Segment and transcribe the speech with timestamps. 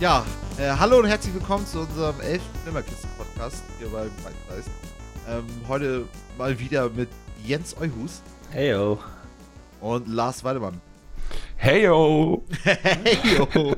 [0.00, 0.24] Ja,
[0.58, 2.40] äh, hallo und herzlich willkommen zu unserem 11.
[2.66, 4.70] Nimmerkisten-Podcast hier bei Freigeist.
[5.26, 6.06] Ähm, heute
[6.36, 7.08] mal wieder mit
[7.44, 9.00] Jens Euhus Heyo.
[9.80, 10.80] und Lars Weidemann.
[11.56, 12.44] Heyo!
[12.62, 13.48] Heyo!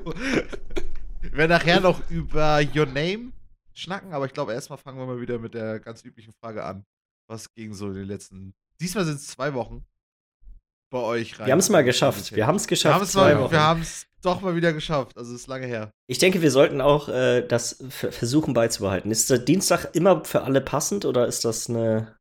[1.22, 3.32] Wir werden nachher noch über Your Name
[3.72, 6.84] schnacken, aber ich glaube, erstmal fangen wir mal wieder mit der ganz üblichen Frage an.
[7.28, 8.52] Was ging so in den letzten.
[8.80, 9.84] Diesmal sind es zwei Wochen
[10.90, 11.46] bei euch rein.
[11.46, 12.34] Wir haben es mal geschafft.
[12.34, 12.94] Wir haben es Wir geschafft.
[12.94, 15.16] haben es mal, wir haben es doch mal wieder geschafft.
[15.16, 15.90] Also es ist lange her.
[16.08, 19.10] Ich denke, wir sollten auch äh, das versuchen beizubehalten.
[19.10, 22.16] Ist der Dienstag immer für alle passend oder ist das eine.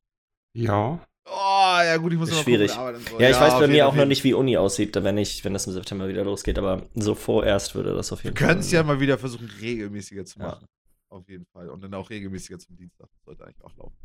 [0.55, 0.99] Ja.
[1.31, 2.71] Oh, ja gut, ich muss noch schwierig.
[2.71, 3.19] gucken, aber dann so.
[3.19, 5.53] Ja, ich weiß auf bei mir auch noch nicht, wie Uni aussieht, wenn, ich, wenn
[5.53, 8.47] das im September wieder losgeht, aber so vorerst würde das auf Wir jeden Fall.
[8.47, 10.45] können es ja mal wieder versuchen, regelmäßiger zu Ja.
[10.47, 10.65] machen.
[11.09, 11.69] Auf jeden Fall.
[11.69, 13.07] Und dann auch regelmäßiger zum Dienstag.
[13.13, 13.95] Das sollte eigentlich auch laufen.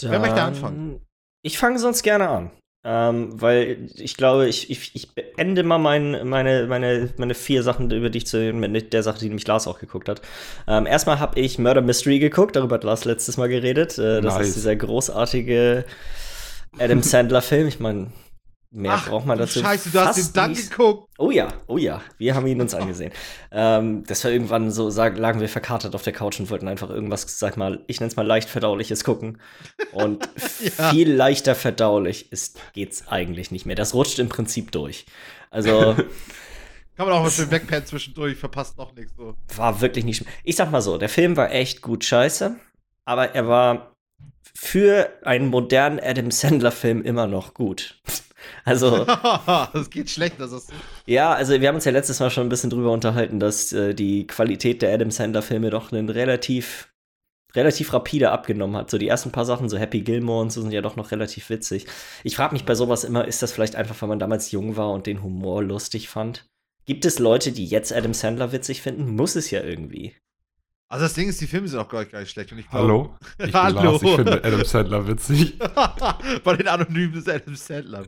[0.00, 1.00] Dann, Wer möchte anfangen?
[1.42, 2.50] Ich fange sonst gerne an.
[2.90, 7.90] Ähm, weil ich glaube, ich, ich, ich beende mal mein, meine, meine, meine vier Sachen,
[7.90, 10.22] über die ich zu mit der Sache, die nämlich Lars auch geguckt hat.
[10.66, 13.98] Ähm, erstmal habe ich Murder Mystery geguckt, darüber hat Lars letztes Mal geredet.
[13.98, 14.48] Äh, das Nice.
[14.48, 15.84] ist dieser großartige
[16.78, 17.68] Adam Sandler-Film.
[17.68, 18.06] Ich meine,
[18.70, 19.60] mehr Ach, braucht man dazu.
[19.60, 20.70] Scheiße, du hast den dann nicht.
[20.70, 21.08] geguckt.
[21.18, 23.12] Oh ja, oh ja, wir haben ihn uns angesehen.
[23.50, 26.90] Ähm, das war irgendwann so, sag, lagen wir verkartet auf der Couch und wollten einfach
[26.90, 29.40] irgendwas, sag mal, ich nenne es mal leicht verdauliches gucken.
[29.92, 30.28] Und
[30.78, 30.90] Ja.
[30.90, 33.76] viel leichter verdaulich ist, geht's eigentlich nicht mehr.
[33.76, 35.06] Das rutscht im Prinzip durch.
[35.50, 35.94] Also
[36.96, 39.36] Kann man auch mal schön wegpennen zwischendurch, verpasst noch nichts so.
[39.54, 40.28] war wirklich nicht schlimm.
[40.42, 42.56] Ich sag mal so, der Film war echt gut scheiße,
[43.04, 43.94] aber er war
[44.54, 48.00] für einen modernen Adam Sandler-Film immer noch gut.
[48.64, 49.04] Also.
[49.72, 50.72] das geht schlecht, das ist.
[51.06, 53.94] Ja, also wir haben uns ja letztes Mal schon ein bisschen drüber unterhalten, dass äh,
[53.94, 56.92] die Qualität der Adam Sandler-Filme doch einen relativ,
[57.54, 58.90] relativ rapide abgenommen hat.
[58.90, 61.50] So die ersten paar Sachen, so Happy Gilmore und so sind ja doch noch relativ
[61.50, 61.86] witzig.
[62.24, 64.90] Ich frage mich bei sowas immer, ist das vielleicht einfach, weil man damals jung war
[64.92, 66.46] und den Humor lustig fand?
[66.86, 69.14] Gibt es Leute, die jetzt Adam Sandler witzig finden?
[69.14, 70.16] Muss es ja irgendwie.
[70.90, 72.50] Also das Ding ist, die Filme sind auch gar nicht, gar nicht schlecht.
[72.52, 73.14] Und ich glaub- Hallo?
[73.38, 73.82] Ich bin Hallo.
[73.92, 75.58] Lars, ich finde Adam Sandler witzig.
[76.44, 78.06] Bei den anonymen Adam Sandler.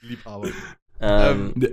[0.00, 0.48] Liebhaber.
[1.00, 1.72] Ähm, Ne,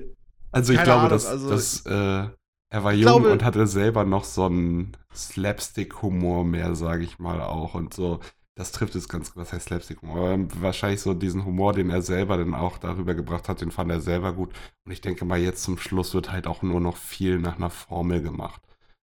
[0.52, 2.28] Also ich glaube, Ahnung, dass, also- dass äh,
[2.70, 7.40] er war jung glaube- und hatte selber noch so einen Slapstick-Humor mehr, sage ich mal
[7.42, 7.76] auch.
[7.76, 8.20] Und so,
[8.56, 10.40] das trifft es ganz, was heißt Slapstick-Humor?
[10.60, 14.02] Wahrscheinlich so diesen Humor, den er selber dann auch darüber gebracht hat, den fand er
[14.02, 14.52] selber gut.
[14.86, 17.70] Und ich denke mal, jetzt zum Schluss wird halt auch nur noch viel nach einer
[17.70, 18.62] Formel gemacht.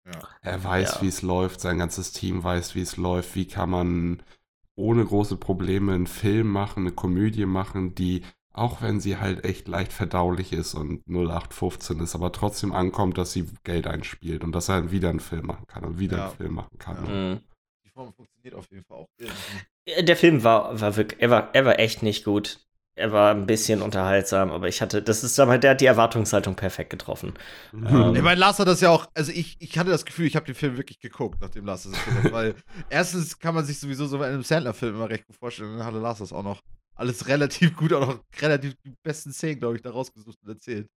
[0.05, 0.21] Ja.
[0.41, 1.01] Er weiß, Ja.
[1.01, 4.23] wie es läuft, sein ganzes Team weiß, wie es läuft, wie kann man
[4.75, 8.23] ohne große Probleme einen Film machen, eine Komödie machen, die,
[8.53, 13.31] auch wenn sie halt echt leicht verdaulich ist und 0815 ist, aber trotzdem ankommt, dass
[13.33, 16.25] sie Geld einspielt und dass er wieder einen Film machen kann und wieder Ja.
[16.27, 17.05] einen Film machen kann.
[17.05, 17.11] Ja.
[17.35, 17.41] mh.
[17.85, 19.07] Die Form funktioniert auf jeden Fall auch.
[19.17, 20.05] irgendwie.
[20.05, 22.64] Der Film war, war wirklich, er war, er war echt nicht gut.
[22.97, 26.56] Er war ein bisschen unterhaltsam, aber ich hatte, das ist aber, der hat die Erwartungshaltung
[26.56, 27.33] perfekt getroffen.
[27.73, 30.38] Ähm, Ich meine, Lars hat das ja auch, also ich, ich hatte das Gefühl, ich
[30.38, 32.55] habe den Film wirklich geguckt, nachdem Lars das erzählt hat, weil
[32.89, 35.88] erstens kann man sich sowieso so bei einem Sandler-Film immer recht gut vorstellen, und dann
[35.88, 36.61] hatte Lars das auch noch
[36.95, 40.88] alles relativ gut, auch noch relativ die besten Szenen, glaube ich, da rausgesucht und erzählt.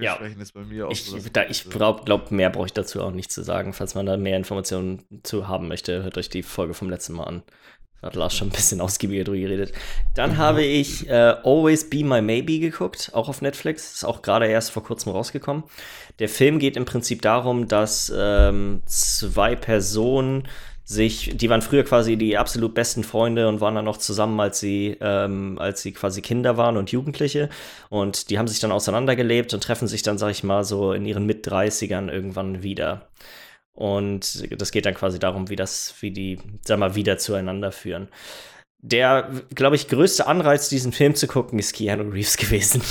[0.00, 0.14] Ja.
[0.14, 3.10] Ist bei mir auch Ich, so, da, ich glaube, glaub, mehr brauche ich dazu auch
[3.10, 3.72] nicht zu sagen.
[3.72, 7.24] Falls man da mehr Informationen zu haben möchte, hört euch die Folge vom letzten Mal
[7.24, 7.42] an.
[8.02, 9.72] Hat Lars schon ein bisschen ausgiebiger drüber geredet.
[10.14, 13.94] Dann habe ich äh, Always Be My Maybe geguckt, auch auf Netflix.
[13.94, 15.64] Ist auch gerade erst vor kurzem rausgekommen.
[16.20, 20.46] Der Film geht im Prinzip darum, dass ähm, zwei Personen
[20.88, 24.58] sich, die waren früher quasi die absolut besten Freunde und waren dann noch zusammen, als
[24.58, 27.50] sie, ähm, als sie quasi Kinder waren und Jugendliche.
[27.90, 31.04] Und die haben sich dann auseinandergelebt und treffen sich dann, sag ich mal, so in
[31.04, 33.08] ihren Mit-30ern irgendwann wieder.
[33.78, 38.08] Und das geht dann quasi darum, wie das, wie die, sag mal, wieder zueinander führen.
[38.80, 42.82] Der, glaube ich, größte Anreiz, diesen Film zu gucken, ist Keanu Reeves gewesen.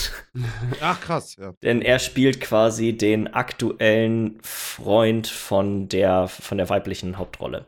[0.80, 1.54] Ach, krass, ja.
[1.62, 7.66] Denn er spielt quasi den aktuellen Freund von der, von der weiblichen Hauptrolle.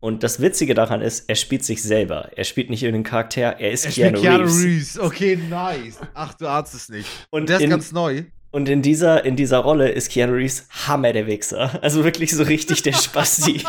[0.00, 2.30] Und das Witzige daran ist, er spielt sich selber.
[2.34, 4.64] Er spielt nicht irgendeinen Charakter, er ist Er Keanu, Keanu Reeves.
[4.64, 4.98] Reeves.
[4.98, 6.00] Okay, nice.
[6.14, 7.06] Ach, du ahnst es nicht.
[7.30, 8.24] Und der ist in- ganz neu.
[8.52, 11.78] Und in dieser, in dieser Rolle ist Keanu Reeves Hammer der Wichser.
[11.82, 13.62] Also wirklich so richtig der Spasti.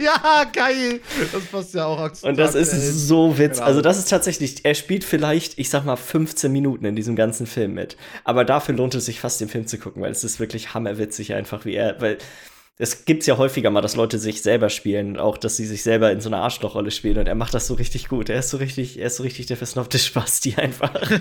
[0.00, 1.00] ja, geil.
[1.32, 2.92] Das passt ja auch Und das ist aktuell.
[2.92, 3.56] so witzig.
[3.56, 3.66] Genau.
[3.66, 7.46] Also das ist tatsächlich, er spielt vielleicht, ich sag mal, 15 Minuten in diesem ganzen
[7.46, 7.98] Film mit.
[8.24, 11.34] Aber dafür lohnt es sich fast, den Film zu gucken, weil es ist wirklich hammerwitzig
[11.34, 12.16] einfach, wie er, weil
[12.78, 16.10] es gibt's ja häufiger mal, dass Leute sich selber spielen, auch dass sie sich selber
[16.10, 18.30] in so einer Arschlochrolle spielen und er macht das so richtig gut.
[18.30, 21.10] Er ist so richtig, er ist so richtig der versnobte Spasti einfach.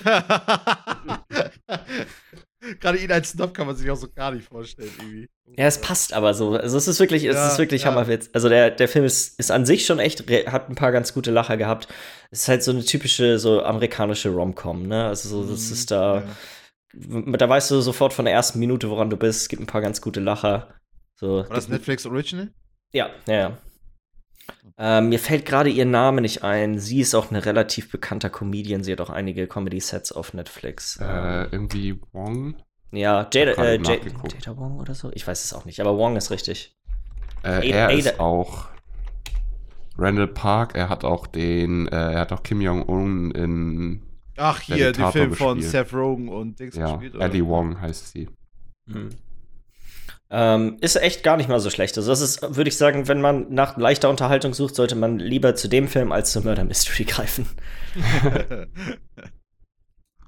[2.79, 5.29] Gerade ihn als Snob kann man sich auch so gar nicht vorstellen, irgendwie.
[5.57, 6.55] Ja, es passt aber so.
[6.55, 7.91] Also es ist wirklich, es Ja, ist wirklich ja.
[7.91, 8.29] Hammerwitz.
[8.33, 11.31] Also der, der Film ist, ist an sich schon echt, hat ein paar ganz gute
[11.31, 11.87] Lacher gehabt.
[12.31, 15.05] Es ist halt so eine typische, so amerikanische Rom-Com, ne?
[15.07, 16.23] Also so, das Mhm, ist da
[16.93, 17.37] ja.
[17.37, 19.41] da weißt du sofort von der ersten Minute, woran du bist.
[19.41, 20.73] Es gibt ein paar ganz gute Lacher.
[21.15, 22.51] So, War das Netflix Original?
[22.93, 23.57] Ja, ja, ja.
[24.77, 26.79] Ähm, mir fällt gerade ihr Name nicht ein.
[26.79, 28.83] Sie ist auch ein relativ bekannter Comedian.
[28.83, 30.97] Sie hat auch einige Comedy-Sets auf Netflix.
[30.99, 32.55] Äh, irgendwie Wong?
[32.91, 35.11] Ja, Jada, äh, Jada, Wong oder so?
[35.13, 36.75] Ich weiß es auch nicht, aber Wong ist richtig.
[37.43, 38.67] Äh, Ada- er Ada- ist auch
[39.97, 40.75] Randall Park.
[40.75, 44.01] Er hat auch den, äh, er hat auch Kim Jong-un in,
[44.37, 45.85] Ach, hier, der Diktator Film von gespielt.
[45.87, 47.15] Seth Rogen und Dings ja, gespielt.
[47.15, 47.25] oder?
[47.25, 48.27] Ellie Wong heißt sie.
[48.91, 49.09] Hm.
[50.35, 51.95] Ähm, ist echt gar nicht mal so schlecht.
[51.95, 55.53] Also, das ist, würde ich sagen, wenn man nach leichter Unterhaltung sucht, sollte man lieber
[55.53, 57.47] zu dem Film als zu Murder Mystery greifen.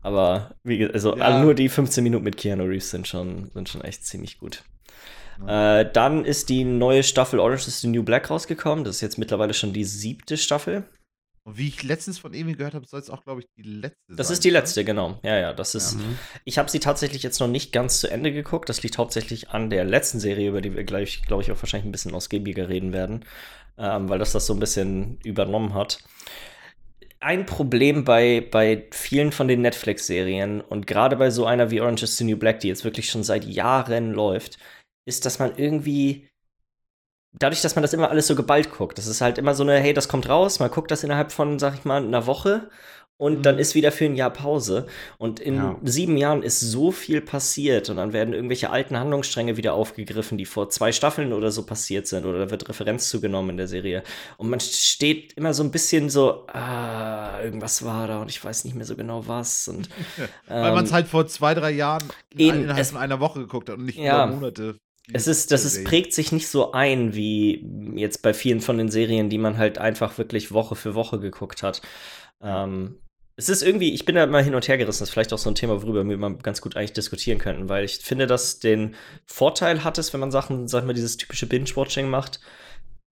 [0.01, 1.41] Aber wie, also Ja.
[1.41, 4.63] nur die 15 Minuten mit Keanu Reeves sind schon, sind schon echt ziemlich gut.
[5.45, 5.79] Ja.
[5.81, 8.85] Äh, dann ist die neue Staffel Orange is the New Black rausgekommen.
[8.85, 10.83] Das ist jetzt mittlerweile schon die siebte Staffel.
[11.47, 14.15] Und wie ich letztens von Emi gehört habe, soll es auch, glaube ich, die letzte
[14.15, 14.33] Das sein.
[14.33, 14.59] ist die oder?
[14.61, 15.19] letzte, genau.
[15.23, 15.95] Ja, ja, das ist.
[15.95, 16.17] Mhm.
[16.43, 18.67] Ich habe sie tatsächlich jetzt noch nicht ganz zu Ende geguckt.
[18.67, 21.87] Das liegt hauptsächlich an der letzten Serie, über die wir gleich, glaube ich, auch wahrscheinlich
[21.87, 23.25] ein bisschen ausgiebiger reden werden,
[23.77, 25.99] ähm, weil das das so ein bisschen übernommen hat.
[27.19, 32.03] Ein Problem bei, bei vielen von den Netflix-Serien und gerade bei so einer wie Orange
[32.03, 34.57] is the New Black, die jetzt wirklich schon seit Jahren läuft,
[35.07, 36.27] ist, dass man irgendwie
[37.39, 39.79] dadurch, dass man das immer alles so geballt guckt, das ist halt immer so eine,
[39.79, 42.69] hey, das kommt raus, man guckt das innerhalb von, sag ich mal, einer Woche
[43.17, 43.41] und Mhm.
[43.43, 44.87] dann ist wieder für ein Jahr Pause.
[45.17, 45.75] Und in Ja.
[45.83, 50.45] sieben Jahren ist so viel passiert und dann werden irgendwelche alten Handlungsstränge wieder aufgegriffen, die
[50.45, 54.03] vor zwei Staffeln oder so passiert sind oder da wird Referenz zugenommen in der Serie.
[54.35, 58.65] Und man steht immer so ein bisschen so, ah, irgendwas war da und ich weiß
[58.65, 59.69] nicht mehr so genau was.
[59.69, 59.87] Und,
[60.49, 63.39] Weil man ähm, es halt vor zwei, drei Jahren in, eben, es- von einer Woche
[63.39, 64.25] geguckt hat und nicht Ja.
[64.25, 64.75] über Monate.
[65.13, 67.65] Es ist, das ist, prägt sich nicht so ein wie
[67.95, 71.63] jetzt bei vielen von den Serien, die man halt einfach wirklich Woche für Woche geguckt
[71.63, 71.81] hat.
[72.41, 72.99] Ähm,
[73.37, 75.01] es ist irgendwie, ich bin da immer hin und her gerissen.
[75.01, 77.69] Das ist vielleicht auch so ein Thema, worüber wir mal ganz gut eigentlich diskutieren könnten,
[77.69, 81.17] weil ich finde, dass den Vorteil hat es, wenn man Sachen, sag ich mal, dieses
[81.17, 82.39] typische Binge-Watching macht,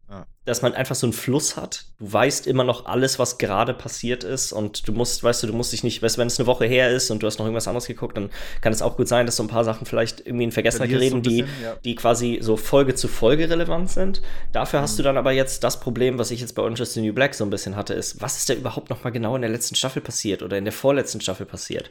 [0.10, 0.26] Ja.
[0.46, 1.86] Dass man einfach so einen Fluss hat.
[2.00, 5.54] Du weißt immer noch alles, was gerade passiert ist und du musst, weißt du, du
[5.54, 7.46] musst dich nicht, weißt du, wenn es eine Woche her ist und du hast noch
[7.46, 8.30] irgendwas anderes geguckt, dann
[8.62, 11.12] kann es auch gut sein, dass so ein paar Sachen vielleicht irgendwie in Vergessenheit Verlierst
[11.12, 11.76] so ein die, ja.
[11.86, 14.22] die quasi so Folge zu Folge relevant sind.
[14.52, 14.98] Dafür hast Mhm.
[14.98, 17.34] du dann aber jetzt das Problem, was ich jetzt bei Orange is the New Black
[17.36, 19.76] so ein bisschen hatte, ist, was ist da überhaupt noch mal genau in der letzten
[19.76, 21.90] Staffel passiert oder in der vorletzten Staffel passiert?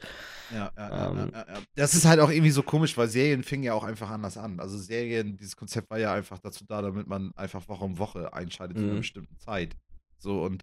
[0.51, 1.31] Ja, ja, ja, Ähm.
[1.33, 1.61] ja, ja, ja.
[1.77, 4.61] Das ist halt auch irgendwie so komisch, weil Serien fingen ja auch einfach anders an.
[4.61, 8.33] Also Serien, dieses Konzept war ja einfach dazu da, damit man einfach Woche um Woche
[8.43, 8.99] einschaltet zu einer Mhm.
[8.99, 9.77] bestimmten Zeit.
[10.19, 10.63] So und,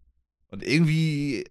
[0.52, 1.46] und irgendwie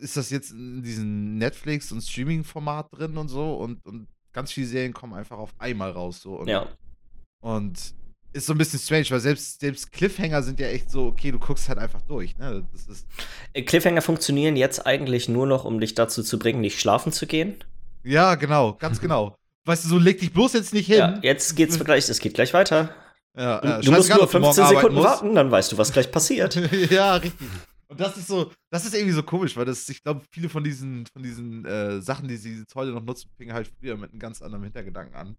[0.00, 4.66] ist das jetzt in diesem Netflix- und Streaming-Format drin und so und, und ganz viele
[4.66, 6.20] Serien kommen einfach auf einmal raus.
[6.22, 6.66] So und, Ja.
[7.40, 7.94] und
[8.32, 11.38] ist so ein bisschen strange, weil selbst, selbst Cliffhanger sind ja echt so, okay, du
[11.38, 12.36] guckst halt einfach durch.
[12.36, 12.66] Ne?
[12.72, 13.06] Das ist,
[13.54, 17.26] Äh, Cliffhanger funktionieren jetzt eigentlich nur noch, um dich dazu zu bringen, nicht schlafen zu
[17.26, 17.56] gehen.
[18.02, 19.36] ja, genau, ganz genau.
[19.64, 20.98] Weißt du, so leg dich bloß jetzt nicht hin.
[20.98, 22.94] Ja, jetzt geht's gleich, es geht gleich weiter.
[23.36, 25.72] Ja, Du, ja, du musst nur ob du morgen 15 arbeiten Sekunden warten, dann weißt
[25.72, 26.54] du, was gleich passiert.
[26.90, 27.48] ja, richtig.
[27.88, 30.64] Und das ist so, das ist irgendwie so komisch, weil das, ich glaube, viele von
[30.64, 34.10] diesen, von diesen äh, Sachen, die sie jetzt heute noch nutzen, fingen halt früher mit
[34.10, 35.36] einem ganz anderen Hintergedanken an.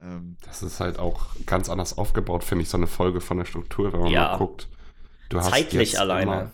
[0.00, 3.44] Ähm, Das ist halt auch ganz anders aufgebaut, finde ich, so eine Folge von der
[3.44, 4.28] Struktur, wenn man Ja.
[4.30, 4.68] mal guckt.
[5.28, 6.22] Du hast Zeitlich jetzt alleine.
[6.32, 6.50] Immer,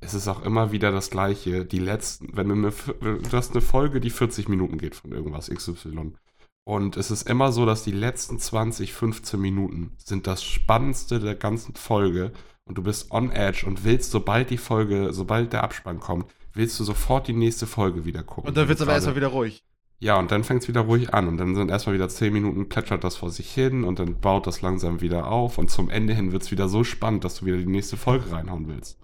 [0.00, 1.64] es ist auch immer wieder das Gleiche.
[1.64, 2.70] Die letzten, wenn du eine,
[3.18, 6.12] du hast eine Folge, die 40 Minuten geht von irgendwas XY.
[6.64, 11.34] Und es ist immer so, dass die letzten 20, 15 Minuten sind das Spannendste der
[11.34, 12.32] ganzen Folge.
[12.64, 16.80] Und du bist on edge und willst, sobald die Folge, sobald der Abspann kommt, willst
[16.80, 18.48] du sofort die nächste Folge wieder gucken.
[18.48, 19.62] und dann wird es aber erstmal wieder ruhig.
[19.98, 22.68] ja, und dann fängt es wieder ruhig an und dann sind erstmal wieder 10 Minuten,
[22.68, 26.14] plätschert das vor sich hin und dann baut das langsam wieder auf und zum Ende
[26.14, 28.98] hin wird es wieder so spannend, dass du wieder die nächste Folge reinhauen willst.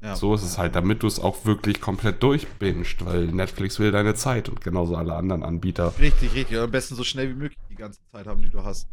[0.00, 0.14] Ja.
[0.14, 4.14] So ist es halt, damit du es auch wirklich komplett durchbingst, weil Netflix will deine
[4.14, 5.92] Zeit und genauso alle anderen Anbieter.
[5.98, 6.56] Richtig, richtig.
[6.56, 8.86] Und am besten so schnell wie möglich die ganze Zeit haben, die du hast.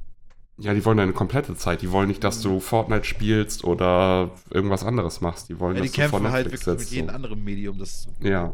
[0.57, 1.81] Ja, die wollen deine komplette Zeit.
[1.81, 5.49] Die wollen nicht, dass du Fortnite spielst oder irgendwas anderes machst.
[5.49, 6.91] Die wollen, Ja, die dass du vor kämpfen halt Netflix wirklich mit sitzt.
[6.93, 7.15] jedem So.
[7.15, 8.53] anderen Medium, das zu Ja,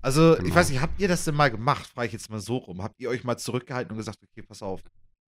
[0.00, 0.54] Also, ich Genau.
[0.54, 1.88] weiß nicht, habt ihr das denn mal gemacht?
[1.92, 2.82] Frage ich jetzt mal so rum.
[2.82, 4.80] Habt ihr euch mal zurückgehalten und gesagt, okay, pass auf,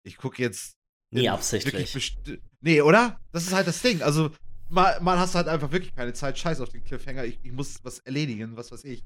[0.03, 0.75] ich gucke jetzt
[1.11, 2.15] Nie absichtlich.
[2.61, 3.17] Nee, oder?
[3.31, 4.03] Das ist halt das Ding.
[4.03, 4.29] Also,
[4.69, 6.37] mal, mal hast du halt einfach wirklich keine Zeit.
[6.37, 7.25] Scheiß auf den Cliffhanger.
[7.25, 9.03] Ich, ich muss was erledigen, was weiß ich.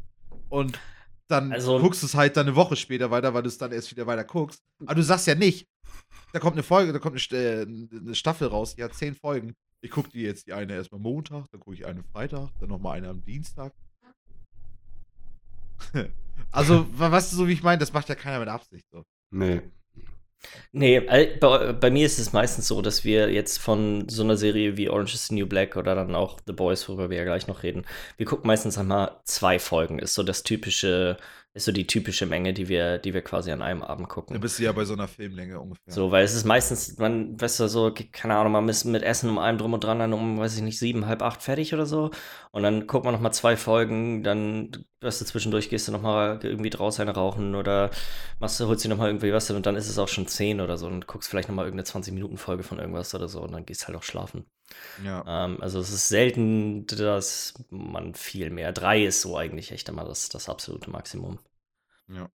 [0.49, 0.79] Und
[1.27, 3.71] dann Also- guckst du es halt dann eine Woche später weiter, weil du es dann
[3.71, 4.61] erst wieder weiter guckst.
[4.85, 5.67] Aber du sagst ja nicht,
[6.31, 9.55] da kommt eine Folge, da kommt eine, äh, eine Staffel raus, die hat zehn Folgen.
[9.81, 12.97] Ich gucke die jetzt die eine erstmal Montag, dann gucke ich eine Freitag, dann nochmal
[12.97, 13.73] eine am Dienstag.
[16.51, 18.85] also, weißt du, so wie ich meine, das macht ja keiner mit Absicht.
[18.91, 19.03] So.
[19.31, 19.61] nee.
[20.71, 24.75] Nee, bei, bei mir ist es meistens so, dass wir jetzt von so einer Serie
[24.75, 27.47] wie Orange is the New Black oder dann auch The Boys, worüber wir ja gleich
[27.47, 27.85] noch reden,
[28.17, 31.17] wir gucken meistens einmal zwei Folgen, ist so das typische
[31.55, 34.39] ist so die typische Menge, die wir, die wir quasi an einem Abend Da gucken.
[34.39, 35.93] bist du ja bei so einer Filmlänge ungefähr.
[35.93, 39.29] So, weil es ist meistens, man, weißt du, so, keine Ahnung, man ist mit Essen
[39.29, 41.85] um allem drum und dran dann um, weiß ich nicht, sieben, halb acht fertig oder
[41.85, 42.09] so.
[42.51, 46.01] Und dann guckt man noch mal zwei Folgen, dann, weißt du, zwischendurch gehst du noch
[46.01, 47.91] mal irgendwie draußen rauchen oder
[48.39, 50.59] machst du, holst dir noch mal irgendwie was und dann ist es auch schon zehn
[50.59, 53.65] oder so und guckst vielleicht noch mal irgendeine 20-Minuten-Folge von irgendwas oder so und dann
[53.65, 54.45] gehst halt auch schlafen.
[55.03, 55.45] Ja.
[55.45, 58.71] Ähm, also es ist selten, dass man viel mehr.
[58.71, 61.39] Drei ist so eigentlich echt immer das, das absolute Maximum.
[62.07, 62.29] ja.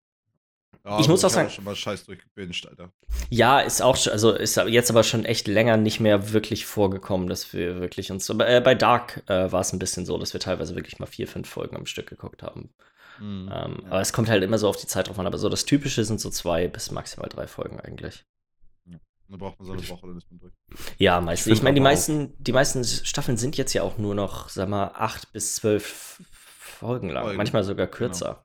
[1.01, 2.91] Ich muss auch hab sagen- schon mal scheiß durchgebinged, Alter.
[3.29, 7.29] Ja, ist auch schon, also ist jetzt aber schon echt länger nicht mehr wirklich vorgekommen,
[7.29, 8.27] dass wir wirklich uns.
[8.31, 11.29] Äh, bei Dark äh, war es ein bisschen so, dass wir teilweise wirklich mal vier,
[11.29, 12.71] fünf Folgen am Stück geguckt haben.
[13.19, 13.51] Mhm.
[13.53, 13.91] Ähm, Ja.
[13.91, 15.27] Aber es kommt halt immer so auf die Zeit drauf an.
[15.27, 18.25] Aber so das Typische sind so zwei bis maximal drei Folgen eigentlich.
[19.29, 20.55] Dann braucht man so eine Woche, dann ist man durch.
[20.97, 21.45] Ja, meistens.
[21.45, 24.69] find Ich, meine, die meisten, die meisten Staffeln sind jetzt ja auch nur noch, sag
[24.69, 26.23] mal, acht bis zwölf
[26.59, 27.25] Folgen lang.
[27.25, 28.45] Folgen, Manchmal sogar kürzer.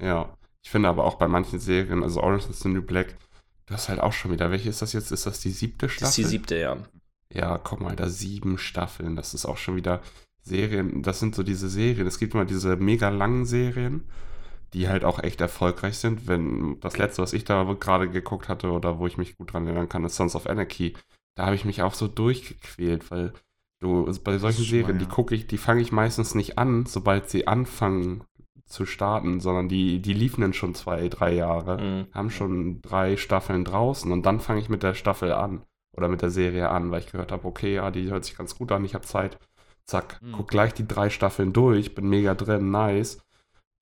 [0.00, 0.36] Ja.
[0.62, 3.16] Ich finde aber auch bei manchen Serien, also Orange is the New Black,
[3.66, 5.12] du hast halt auch schon wieder, welche ist das jetzt?
[5.12, 6.06] Ist das die siebte Staffel?
[6.06, 6.76] Das ist die siebte, ja.
[7.32, 9.14] Ja, guck mal, da sieben Staffeln.
[9.14, 10.00] Das ist auch schon wieder
[10.42, 11.02] Serien.
[11.02, 12.06] Das sind so diese Serien.
[12.06, 14.08] Es gibt immer diese mega langen Serien,
[14.74, 16.26] die halt auch echt erfolgreich sind.
[16.26, 19.66] Wenn das letzte, was ich da gerade geguckt hatte oder wo ich mich gut dran
[19.66, 20.94] erinnern kann, ist Sons of Anarchy.
[21.36, 23.32] Da habe ich mich auch so durchgequält, weil
[23.80, 25.10] du also bei solchen schon mal, Serien, die ja.
[25.10, 28.24] gucke ich, die fange ich meistens nicht an, sobald sie anfangen
[28.64, 32.06] zu starten, sondern die, die liefen dann schon zwei, drei Jahre Mhm.
[32.12, 35.62] haben schon drei Staffeln draußen und dann fange ich mit der Staffel an
[35.96, 38.56] oder mit der Serie an, weil ich gehört habe, okay, ja, die hört sich ganz
[38.58, 39.38] gut an, ich habe Zeit.
[39.84, 40.32] Zack, Mhm.
[40.32, 43.20] guck gleich die drei Staffeln durch, bin mega drin, nice.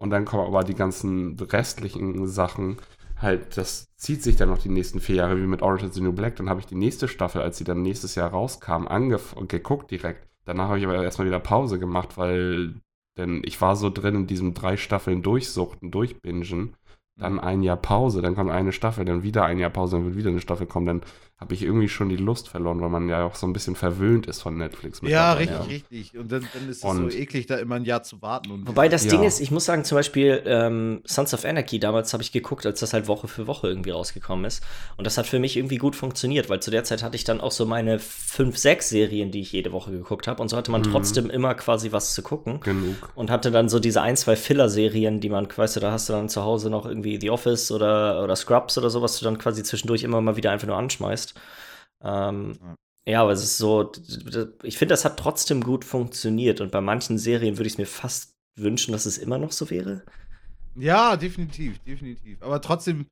[0.05, 2.77] Und dann kommen aber die ganzen restlichen Sachen,
[3.17, 6.03] halt, das zieht sich dann noch die nächsten vier Jahre, wie mit Orange is the
[6.03, 6.37] New Black.
[6.37, 9.91] Dann habe ich die nächste Staffel, als sie dann nächstes Jahr rauskam, angef und geguckt
[9.91, 10.29] direkt.
[10.45, 12.75] Danach habe ich aber erstmal wieder Pause gemacht, weil
[13.17, 16.75] denn ich war so drin in diesem drei Staffeln Durchsuchten, Durchbingen
[17.19, 20.17] dann ein Jahr Pause, dann kommt eine Staffel, dann wieder ein Jahr Pause, dann wird
[20.17, 21.03] wieder eine Staffel kommen, dann
[21.37, 24.27] habe ich irgendwie schon die Lust verloren, weil man ja auch so ein bisschen verwöhnt
[24.27, 25.01] ist von Netflix.
[25.03, 26.17] Ja, richtig, richtig.
[26.17, 28.53] Und dann, dann ist es Und- so eklig, da immer ein Jahr zu warten.
[28.53, 29.11] Und Wobei das Ja.
[29.11, 32.65] Ding ist, ich muss sagen, zum Beispiel ähm, Sons of Anarchy, damals habe ich geguckt,
[32.67, 34.63] als das halt Woche für Woche irgendwie rausgekommen ist.
[34.97, 37.41] Und das hat für mich irgendwie gut funktioniert, weil zu der Zeit hatte ich dann
[37.41, 40.41] auch so meine fünf, sechs Serien, die ich jede Woche geguckt habe.
[40.41, 40.93] Und so hatte man Mhm.
[40.93, 42.61] trotzdem immer quasi was zu gucken.
[42.61, 42.95] Genug.
[43.17, 46.13] Und hatte dann so diese ein, zwei Filler-Serien, die man, weißt du, da hast du
[46.13, 49.37] dann zu Hause noch irgendwie The Office oder, oder Scrubs oder so, was du dann
[49.37, 51.24] quasi zwischendurch immer mal wieder einfach nur anschmeißt.
[52.03, 53.13] Ähm, Ja.
[53.13, 53.93] ja, aber es ist so,
[54.63, 56.61] ich finde, das hat trotzdem gut funktioniert.
[56.61, 59.71] Und bei manchen Serien würde ich es mir fast wünschen, dass es immer noch so
[59.71, 60.03] wäre.
[60.77, 62.43] Ja, definitiv, definitiv.
[62.43, 63.07] Aber trotzdem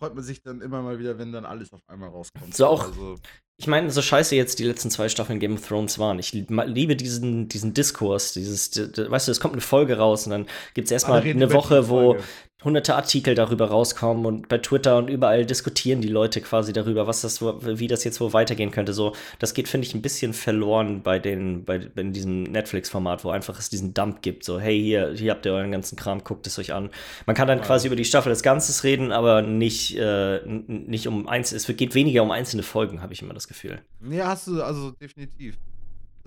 [0.00, 2.54] freut man sich dann immer mal wieder, wenn dann alles auf einmal rauskommt.
[2.54, 3.16] So auch- Also,
[3.60, 6.20] Ich meine, so scheiße jetzt die letzten zwei Staffeln Game of Thrones waren.
[6.20, 10.30] Ich lieb- liebe diesen, diesen Diskurs, dieses, weißt du, es kommt eine Folge raus und
[10.30, 12.16] dann gibt es erstmal eine Woche, wo.
[12.64, 17.20] Hunderte Artikel darüber rauskommen und bei Twitter und überall diskutieren die Leute quasi darüber, was
[17.20, 18.92] das, wie das jetzt wohl weitergehen könnte.
[18.92, 23.30] So, das geht, finde ich, ein bisschen verloren bei den, bei, in diesem Netflix-Format, wo
[23.30, 24.42] einfach es diesen Dump gibt.
[24.42, 26.90] So, hey, hier, hier habt ihr euren ganzen Kram, guckt es euch an.
[27.26, 27.64] Man kann dann Ja.
[27.64, 31.94] quasi über die Staffel des Ganzes reden, aber nicht, äh, nicht um eins, es geht
[31.94, 33.80] weniger um einzelne Folgen, habe ich immer das Gefühl.
[34.10, 35.56] Ja, hast du, also definitiv.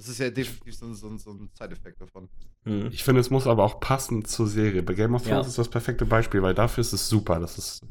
[0.02, 2.28] Das ist ja definitiv so, ein- so, so ein Side-Effekt davon.
[2.66, 2.88] Mhm.
[2.92, 4.82] Ich finde, es muss aber auch passen zur Serie.
[4.82, 5.50] Bei Game of Thrones Ja.
[5.50, 7.82] ist das perfekte Beispiel, weil dafür ist es super, dass, es,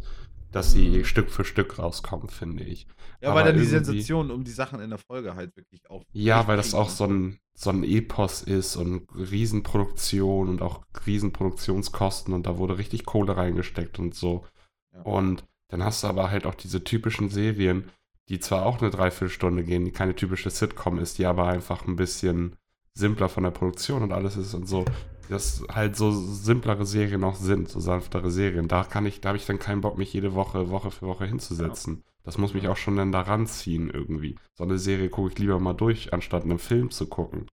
[0.51, 2.89] dass sie Stück für Stück rauskommen, finde ich.
[3.21, 6.03] Ja, Aber weil dann die Sensation um die Sachen in der Folge halt wirklich auch.
[6.13, 12.35] Ja, weil das auch so ein, so ein Epos ist und Riesenproduktion und auch Riesenproduktionskosten
[12.35, 14.45] und da wurde richtig Kohle reingesteckt und so.
[14.93, 15.03] Ja.
[15.03, 17.85] Und dann hast du aber halt auch diese typischen Serien,
[18.31, 21.97] die zwar auch eine Dreiviertelstunde gehen, die keine typische Sitcom ist, die aber einfach ein
[21.97, 22.57] bisschen
[22.95, 24.85] simpler von der Produktion und alles ist und so.
[25.29, 28.69] Dass halt so simplere Serien auch sind, so sanftere Serien.
[28.69, 31.27] Da kann ich, da habe ich dann keinen Bock, mich jede Woche, Woche für Woche
[31.27, 32.05] hinzusetzen.
[32.23, 34.37] Das muss mich auch schon dann daran ziehen irgendwie.
[34.55, 37.47] So eine Serie gucke ich lieber mal durch, anstatt einen Film zu gucken.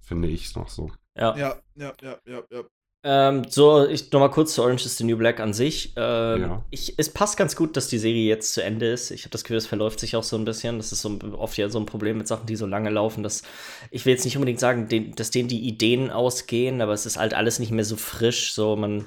[0.00, 0.90] Finde ich noch so.
[1.14, 1.36] Ja.
[1.36, 2.62] Ja, ja, ja, ja, ja.
[3.10, 5.94] Ähm, so, ich nochmal kurz zu Orange is the New Black an sich.
[5.96, 6.64] Ähm, Ja.
[6.70, 9.10] ich, es passt ganz gut, dass die Serie jetzt zu Ende ist.
[9.10, 10.76] Ich habe das Gefühl, es verläuft sich auch so ein bisschen.
[10.76, 13.22] Das ist so oft ja so ein Problem mit Sachen, die so lange laufen.
[13.22, 13.44] Dass,
[13.90, 17.16] ich will jetzt nicht unbedingt sagen, den, dass denen die Ideen ausgehen, aber es ist
[17.16, 18.52] halt alles nicht mehr so frisch.
[18.52, 19.06] So, man,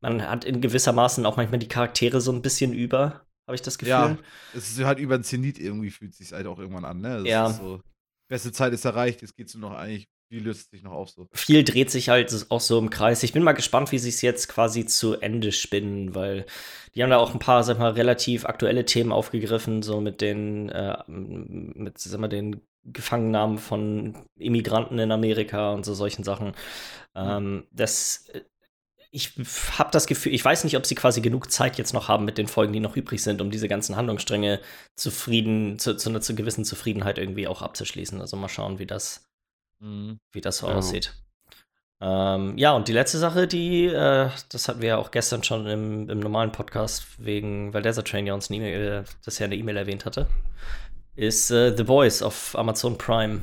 [0.00, 3.76] man hat in gewissermaßen auch manchmal die Charaktere so ein bisschen über, habe ich das
[3.76, 3.90] Gefühl.
[3.90, 4.18] Ja,
[4.54, 7.18] es ist halt über den Zenit irgendwie, fühlt sich halt auch irgendwann an, ne?
[7.18, 7.50] Das Ja.
[7.50, 7.80] So,
[8.30, 11.28] beste Zeit ist erreicht, jetzt geht's nur noch eigentlich, wie löst sich noch auf so?
[11.32, 13.22] viel dreht sich halt auch so im Kreis.
[13.22, 16.46] Ich bin mal gespannt, wie sie es jetzt quasi zu Ende spinnen, weil
[16.94, 20.70] die haben da auch ein paar, sag mal, relativ aktuelle Themen aufgegriffen, so mit den,
[20.70, 26.54] äh, mit, sag mal, den Gefangennahmen von Immigranten in Amerika und so solchen Sachen.
[27.14, 28.24] Ähm, das,
[29.10, 29.34] ich
[29.78, 32.38] habe das Gefühl, ich weiß nicht, ob sie quasi genug Zeit jetzt noch haben mit
[32.38, 34.60] den Folgen, die noch übrig sind, um diese ganzen Handlungsstränge
[34.96, 38.18] zufrieden, zu, zu einer zu gewissen Zufriedenheit irgendwie auch abzuschließen.
[38.20, 39.31] Also mal schauen, wie das,
[39.82, 40.20] Mhm.
[40.32, 40.76] wie das so Ja.
[40.76, 41.12] aussieht.
[42.00, 45.66] Ähm, ja, und die letzte Sache, die, äh, das hatten wir ja auch gestern schon
[45.66, 49.44] im, im normalen Podcast, wegen, weil Desert Train ja uns eine E-Mail, äh, das ja
[49.44, 50.26] in der E-Mail erwähnt hatte,
[51.14, 53.42] ist äh, The Voice auf Amazon Prime.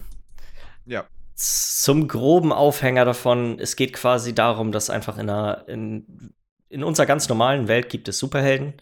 [0.85, 1.05] Ja.
[1.35, 6.33] Zum groben Aufhänger davon, es geht quasi darum, dass einfach in, einer, in,
[6.67, 8.73] in unserer ganz normalen Welt gibt es Superhelden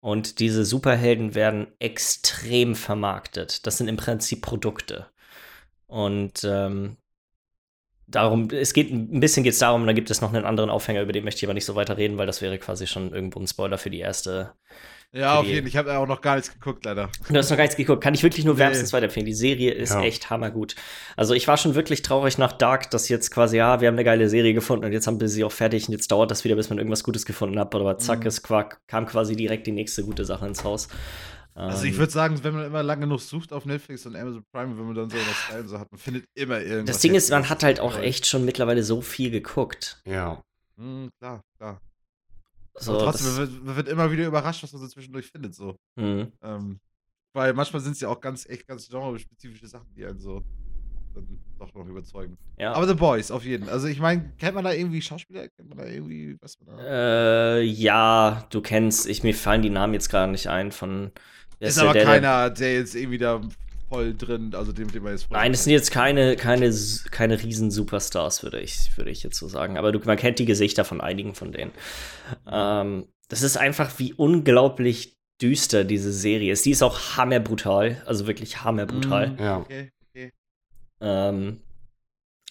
[0.00, 3.66] und diese Superhelden werden extrem vermarktet.
[3.66, 5.08] Das sind im Prinzip Produkte.
[5.88, 6.96] Und ähm,
[8.06, 11.02] darum, es geht ein bisschen geht es darum, da gibt es noch einen anderen Aufhänger,
[11.02, 13.40] über den möchte ich aber nicht so weiter reden, weil das wäre quasi schon irgendwo
[13.40, 14.52] ein Spoiler für die erste.
[15.12, 15.68] Ja, auf jeden Fall.
[15.68, 17.08] Ich habe auch noch gar nichts geguckt, leider.
[17.28, 18.60] Du hast noch gar nichts geguckt, kann ich wirklich nur Nee.
[18.60, 19.24] wärmstens weiterempfehlen.
[19.24, 20.02] Die Serie ist Ja.
[20.02, 20.74] echt hammergut.
[21.16, 24.04] Also ich war schon wirklich traurig nach Dark, dass jetzt quasi, ja, wir haben eine
[24.04, 26.56] geile Serie gefunden und jetzt haben wir sie auch fertig und jetzt dauert das wieder,
[26.56, 27.74] bis man irgendwas Gutes gefunden hat.
[27.74, 28.26] Aber zack, Mhm.
[28.26, 30.88] es kam quasi direkt die nächste gute Sache ins Haus.
[31.56, 34.44] Also Ähm, ich würde sagen, wenn man immer lang genug sucht auf Netflix und Amazon
[34.52, 36.96] Prime, wenn man dann so was rein so hat, man findet immer irgendwas.
[36.96, 40.02] das Ding ist, man hat halt auch echt schon mittlerweile so viel geguckt.
[40.04, 40.42] Ja.
[40.76, 41.80] Mhm, klar, klar.
[42.74, 45.54] So, Aber trotzdem, man wird, man wird immer wieder überrascht, was man so zwischendurch findet.
[45.54, 45.76] So.
[45.96, 46.30] Mhm.
[46.42, 46.78] Ähm,
[47.32, 50.42] weil manchmal sind es ja auch ganz, echt ganz genrespezifische Sachen, die einen so
[51.14, 52.36] dann doch noch überzeugen.
[52.58, 52.74] Ja.
[52.74, 53.68] Aber The Boys, auf jeden.
[53.70, 55.48] Also ich meine, kennt man da irgendwie Schauspieler?
[55.48, 56.84] Kennt man da irgendwie, was man da.
[56.84, 61.12] Äh, ja, du kennst, ich, mir fallen die Namen jetzt gerade nicht ein von.
[61.60, 63.40] Ist der, aber der- keiner, der jetzt irgendwie da
[63.88, 66.74] voll drin, also dem, dem man jetzt Nein, es sind jetzt keine, keine,
[67.10, 69.78] keine riesen Superstars, würde ich, würde ich jetzt so sagen.
[69.78, 71.70] Aber du, man kennt die Gesichter von einigen von denen.
[72.50, 76.64] Ähm, das ist einfach, wie unglaublich düster diese Serie ist.
[76.64, 79.28] Die ist auch hammerbrutal, also wirklich hammerbrutal.
[79.30, 79.38] Mhm.
[79.38, 79.56] Ja.
[79.58, 80.32] Okay, okay.
[81.00, 81.60] Ähm,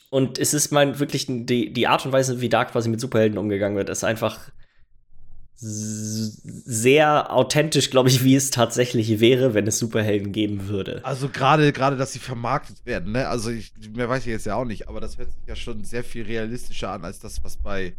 [0.10, 3.38] und es ist mein wirklich die, die Art und Weise, wie da quasi mit Superhelden
[3.38, 4.52] umgegangen wird, ist einfach
[5.58, 11.02] sehr authentisch, glaube ich, wie es tatsächlich wäre, wenn es Superhelden geben würde.
[11.04, 13.28] Also gerade, gerade, dass sie vermarktet werden, ne?
[13.28, 15.84] Also ich, mehr weiß ich jetzt ja auch nicht, aber das hört sich ja schon
[15.84, 17.94] sehr viel realistischer an, als das, was bei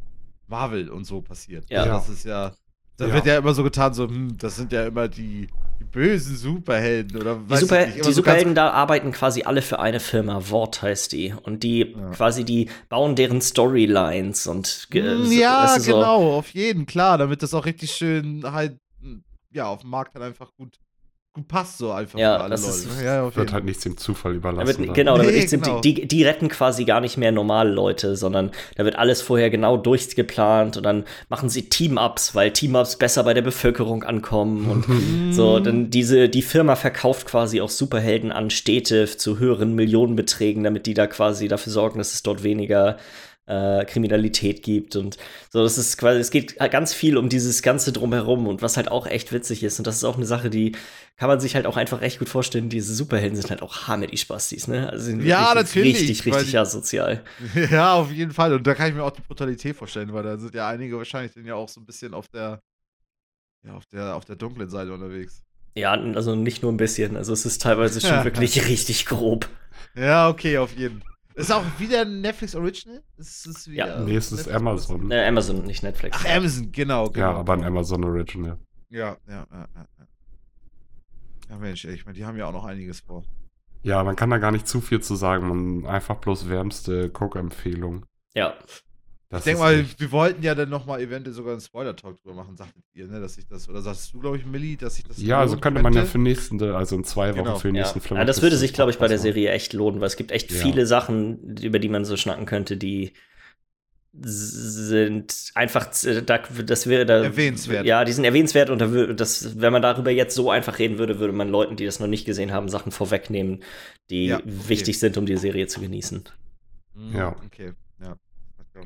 [0.48, 1.64] Marvel und so passiert.
[1.70, 1.82] Ja.
[1.82, 2.52] Also das ist ja.
[2.98, 3.14] Da Ja.
[3.14, 5.48] wird ja immer so getan, so, hm, das sind ja immer die,
[5.80, 9.78] die bösen Superhelden oder Die, weiß Super, die so Superhelden da arbeiten quasi alle für
[9.78, 11.34] eine Firma, Wort heißt die.
[11.42, 12.10] Und die Ja.
[12.10, 14.98] quasi, die bauen deren Storylines und so-
[15.40, 15.92] ja, so.
[15.92, 20.14] genau, auf jeden, klar, damit das auch richtig schön halt, hm, ja, auf dem Markt
[20.14, 20.78] halt einfach gut
[21.44, 22.76] passt, so einfach Ja, für alle das Leute.
[22.98, 24.72] ist- ja, auf Wird halt nichts dem Zufall überlassen.
[24.78, 25.80] Damit, genau, damit Nee, nichts- genau.
[25.80, 29.50] Die, die, die retten quasi gar nicht mehr normale Leute, sondern da wird alles vorher
[29.50, 34.86] genau durchgeplant und dann machen sie Team-Ups, weil Team-Ups besser bei der Bevölkerung ankommen und
[35.34, 40.86] so, dann diese, die Firma verkauft quasi auch Superhelden an Städte zu höheren Millionenbeträgen, damit
[40.86, 42.96] die da quasi dafür sorgen, dass es dort weniger
[43.48, 45.18] äh, Kriminalität gibt und
[45.50, 48.90] so, das ist quasi, es geht ganz viel um dieses Ganze drumherum und was halt
[48.90, 50.72] auch echt witzig ist und das ist auch eine Sache, die
[51.16, 54.06] kann man sich halt auch einfach echt gut vorstellen, diese Superhelden sind halt auch hammer
[54.06, 54.90] die Spastis, ne?
[54.90, 57.24] Also sind Ja, natürlich, richtig, richtig die- asozial.
[57.70, 58.52] Ja, auf jeden Fall.
[58.52, 61.32] Und da kann ich mir auch die Brutalität vorstellen, weil da sind ja einige wahrscheinlich
[61.32, 62.60] dann ja auch so ein bisschen auf der,
[63.64, 65.42] ja, auf der, auf der dunklen Seite unterwegs.
[65.74, 69.48] Ja, also nicht nur ein bisschen, also es ist teilweise schon wirklich richtig grob.
[69.94, 71.02] Ja, okay, auf jeden.
[71.34, 73.02] Ist auch wieder ein Netflix Original?
[73.18, 74.00] Ist es wieder Ja.
[74.00, 75.10] Nee, es ist Netflix Amazon.
[75.10, 76.16] Äh, Amazon, nicht Netflix.
[76.20, 77.32] Ach, Amazon, genau, genau.
[77.32, 78.58] Ja, aber ein Amazon Original.
[78.88, 79.86] Ja, ja, ja, ja.
[81.48, 81.56] Ja.
[81.58, 83.24] Mensch, ey, ich meine, die haben ja auch noch einiges vor.
[83.82, 85.48] Ja, man kann da gar nicht zu viel zu sagen.
[85.48, 88.04] Man einfach bloß wärmste Guck-Empfehlung.
[88.34, 88.54] Ja,
[89.28, 92.34] Das Ich denke mal, echt- wir wollten ja dann nochmal eventuell sogar einen Spoiler-Talk drüber
[92.36, 95.04] machen, sagtet ihr, ne, dass ich das, oder sagst du, glaube ich, Millie, dass ich
[95.04, 97.56] das Ja, also könnte man ja für nächsten, also in zwei Wochen Genau.
[97.58, 97.82] für den ja.
[97.82, 98.18] nächsten Film.
[98.18, 99.18] ja das würde sich, glaube ich, bei der.
[99.18, 100.62] Serie echt lohnen, weil es gibt echt Ja.
[100.62, 103.14] viele Sachen, über die man so schnacken könnte, die
[104.22, 107.86] sind einfach, äh, da, das wäre da, Erwähnenswert.
[107.86, 111.18] Ja, die sind erwähnenswert und da das, wenn man darüber jetzt so einfach reden würde,
[111.18, 113.62] würde man Leuten, die das noch nicht gesehen haben, Sachen vorwegnehmen,
[114.10, 114.44] die Ja, okay.
[114.46, 116.24] wichtig sind, um die Serie zu genießen.
[116.94, 117.36] Mhm, Ja.
[117.46, 118.16] Okay, ja.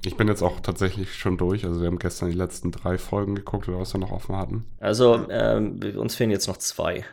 [0.05, 1.65] Ich bin jetzt auch tatsächlich schon durch.
[1.65, 4.65] Also wir haben gestern die letzten drei Folgen geguckt, oder was wir noch offen hatten.
[4.79, 7.05] Also, ähm, uns fehlen jetzt noch zwei.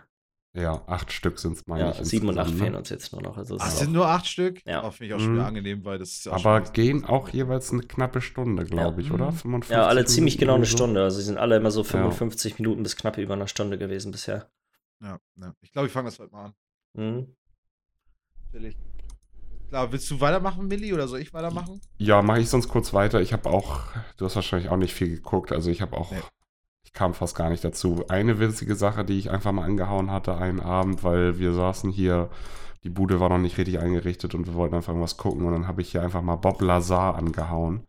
[0.58, 1.98] Ja, acht Stück sind es, meine Ja, ich.
[2.08, 2.78] sieben und acht insgesamt, fehlen ne?
[2.80, 3.38] uns jetzt nur noch.
[3.38, 4.60] Also es Ach, ist es sind auch- nur acht Stück?
[4.66, 4.84] Ja.
[4.84, 5.48] Oh, Finde ich auch schon wieder Mhm.
[5.50, 9.02] angenehm, weil das ist ja auch Aber schon- gehen auch jeweils eine knappe Stunde, glaube
[9.02, 9.14] ich, Ja.
[9.14, 9.28] oder?
[9.32, 9.36] Mhm.
[9.36, 10.78] 55 ja, alle ziemlich Minuten genau eine oder so.
[10.78, 11.04] Stunde.
[11.04, 14.50] Also, sie sind alle immer so 55 Minuten bis knapp über eine Stunde gewesen bisher.
[15.02, 15.54] Ja, ja.
[15.62, 16.54] Ich glaube, ich fange das heute mal an.
[16.96, 17.36] Mhm.
[18.52, 18.76] Natürlich.
[19.70, 21.82] Klar, willst du weitermachen, Millie, oder soll ich weitermachen?
[21.98, 23.22] Ja, mache ich sonst kurz weiter.
[23.22, 23.82] Ich habe auch,
[24.16, 26.22] du hast wahrscheinlich auch nicht viel geguckt, also ich habe auch, Nee.
[26.88, 28.06] Ich kam fast gar nicht dazu.
[28.08, 32.30] Eine witzige Sache, die ich einfach mal angehauen hatte einen Abend, weil wir saßen hier,
[32.86, 35.68] die Bude war noch nicht richtig eingerichtet und wir wollten einfach irgendwas gucken und dann
[35.68, 37.86] habe ich hier einfach mal Bob Lazar angehauen.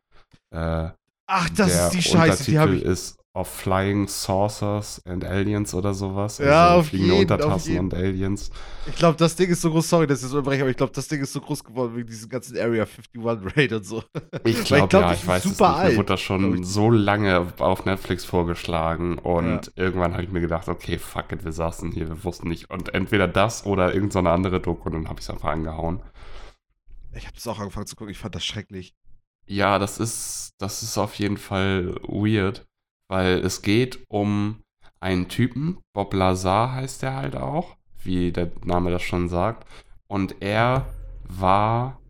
[0.51, 0.89] Äh,
[1.29, 2.93] Ach, das ist die Scheiße, die habe Untertitel ich.
[2.93, 6.41] ist of Flying Saucers and Aliens oder sowas.
[6.41, 7.85] Also Ja, auf fliegende jeden, auf Untertassen jeden.
[7.85, 8.51] und Aliens.
[8.87, 10.93] Ich glaube, das Ding ist so groß, sorry, dass ich das unterbreche, aber ich glaube,
[10.93, 14.03] das Ding ist so groß geworden wegen diesem ganzen Area 51 Raid und so.
[14.45, 15.79] Ich glaube, glaub, ja, das ich weiß es super nicht.
[15.79, 20.41] Mir alt, wurde das schon so lange auf Netflix vorgeschlagen und irgendwann habe ich mir
[20.41, 22.71] gedacht, okay, fuck it, wir saßen hier, wir wussten nicht.
[22.71, 26.01] Und entweder das oder irgendeine so andere Doku und dann habe ich es einfach angehauen.
[27.13, 28.95] Ich habe das auch angefangen zu gucken, ich fand das schrecklich.
[29.47, 32.67] Ja, das ist, das ist auf jeden Fall weird,
[33.09, 34.63] weil es geht um
[35.01, 39.67] einen Typen, Bob Lazar heißt er halt auch, wie der Name das schon sagt.
[40.09, 40.87] Und er
[41.25, 42.01] war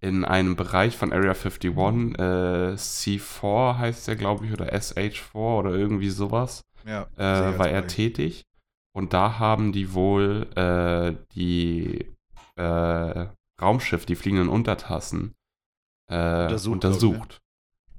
[0.00, 5.70] in einem Bereich von Area 51, äh, C4 heißt er, glaube ich, oder SH4 oder
[5.72, 7.06] irgendwie sowas, Ja.
[7.16, 8.42] äh, war er tätig.
[8.92, 12.06] Und da haben die wohl äh, die
[12.56, 13.26] äh,
[13.60, 15.34] Raumschiff, die fliegenden Untertassen,
[16.10, 17.38] äh, Untersucht, untersucht.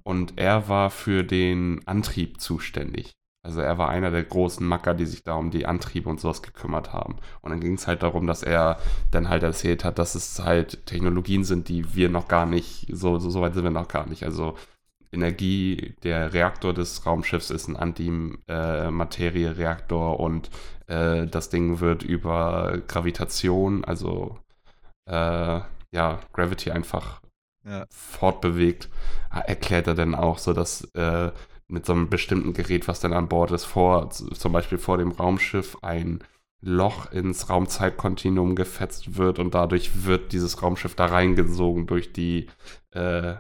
[0.04, 3.14] Und er war für den Antrieb zuständig.
[3.44, 6.44] Also er war einer der großen Macker, die sich da um die Antriebe und sowas
[6.44, 7.16] gekümmert haben.
[7.42, 8.78] Und dann ging es halt darum, dass er
[9.10, 13.18] dann halt erzählt hat, dass es halt Technologien sind, die wir noch gar nicht, so,
[13.18, 14.24] so, so weit sind wir noch gar nicht.
[14.24, 14.56] Also
[15.12, 20.50] Energie, der Reaktor des Raumschiffs ist ein Antimaterie-Reaktor und
[20.88, 24.38] äh, das Ding wird über Gravitation, also
[25.10, 25.60] äh,
[25.94, 27.21] ja, Gravity einfach
[27.64, 27.86] Ja.
[27.92, 28.90] fortbewegt,
[29.34, 31.32] äh, erklärt er dann auch so, dass äh,
[31.68, 35.12] mit so einem bestimmten Gerät, was dann an Bord ist, vor, zum Beispiel vor dem
[35.12, 36.24] Raumschiff ein
[36.64, 42.50] Loch ins Raumzeitkontinuum gefetzt wird und dadurch wird dieses Raumschiff da reingesogen durch die
[42.92, 43.36] äh,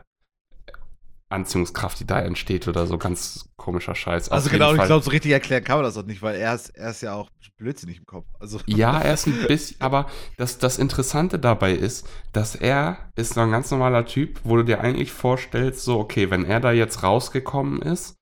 [1.31, 4.29] Anziehungskraft, die da entsteht oder so ganz komischer Scheiß.
[4.29, 6.55] Also Auf genau, ich glaube, so richtig erklären kann man das auch nicht, weil er
[6.55, 8.25] ist, er ist ja auch blödsinnig im Kopf.
[8.39, 13.35] Also, Ja, er ist ein bisschen, aber das, das Interessante dabei ist, dass er ist
[13.35, 16.71] so ein ganz normaler Typ, wo du dir eigentlich vorstellst, so, okay, wenn er da
[16.71, 18.15] jetzt rausgekommen ist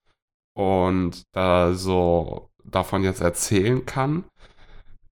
[0.54, 4.24] und da so davon jetzt erzählen kann,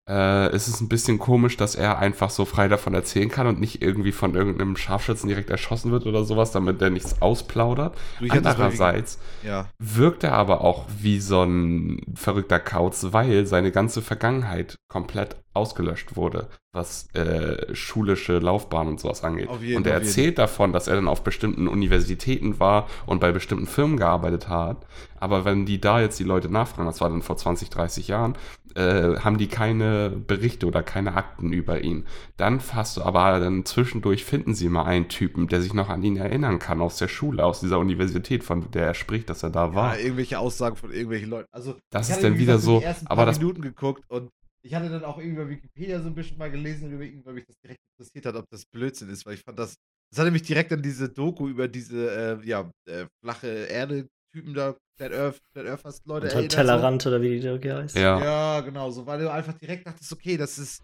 [0.08, 3.60] äh, ist es ein bisschen komisch, dass er einfach so frei davon erzählen kann und
[3.60, 7.98] nicht irgendwie von irgendeinem Scharfschützen direkt erschossen wird oder sowas, damit der nichts ausplaudert.
[8.20, 9.68] du, Andererseits ja.
[9.80, 16.16] wirkt er aber auch wie so ein verrückter Kauz, weil seine ganze Vergangenheit komplett ausgelöscht
[16.16, 19.50] wurde, was äh, schulische Laufbahn und sowas angeht.
[19.62, 23.68] Jeden, und er erzählt davon, dass er dann auf bestimmten Universitäten war und bei bestimmten
[23.68, 24.86] Firmen gearbeitet hat.
[25.20, 28.38] Aber wenn die da jetzt die Leute nachfragen, das war dann vor 20, 30 Jahren,
[28.76, 32.06] äh, haben die keine Berichte oder keine Akten über ihn.
[32.38, 36.04] Dann hast du aber dann zwischendurch finden sie mal einen Typen, der sich noch an
[36.04, 39.50] ihn erinnern kann aus der Schule, aus dieser Universität, von der er spricht, dass er
[39.50, 39.96] da war.
[39.98, 41.48] ja, irgendwelche Aussagen von irgendwelchen Leuten.
[41.52, 44.30] Also, Das ist dann wie wieder so, aber das Minuten geguckt und
[44.68, 47.34] ich hatte dann auch irgendwie bei Wikipedia so ein bisschen mal gelesen, über ihn, weil
[47.36, 49.76] mich das direkt interessiert hat, ob das Blödsinn ist, weil ich fand das.
[50.12, 54.76] Das hatte mich direkt an diese Doku über diese, äh, ja, äh, flache Erde-Typen da,
[54.98, 56.58] Flat Earth, Flat Earthers Leute Unter erinnert, so.
[56.58, 57.96] Tellerrand oder wie die Doku heißt.
[57.96, 58.20] Ja.
[58.22, 60.84] Ja, genau, so, weil du einfach direkt dachtest, okay, das ist,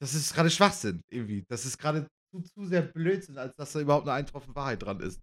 [0.00, 1.44] das ist gerade Schwachsinn, irgendwie.
[1.48, 5.00] Das ist gerade zu, zu sehr Blödsinn, als dass da überhaupt eine eintroffene Wahrheit dran
[5.00, 5.18] ist.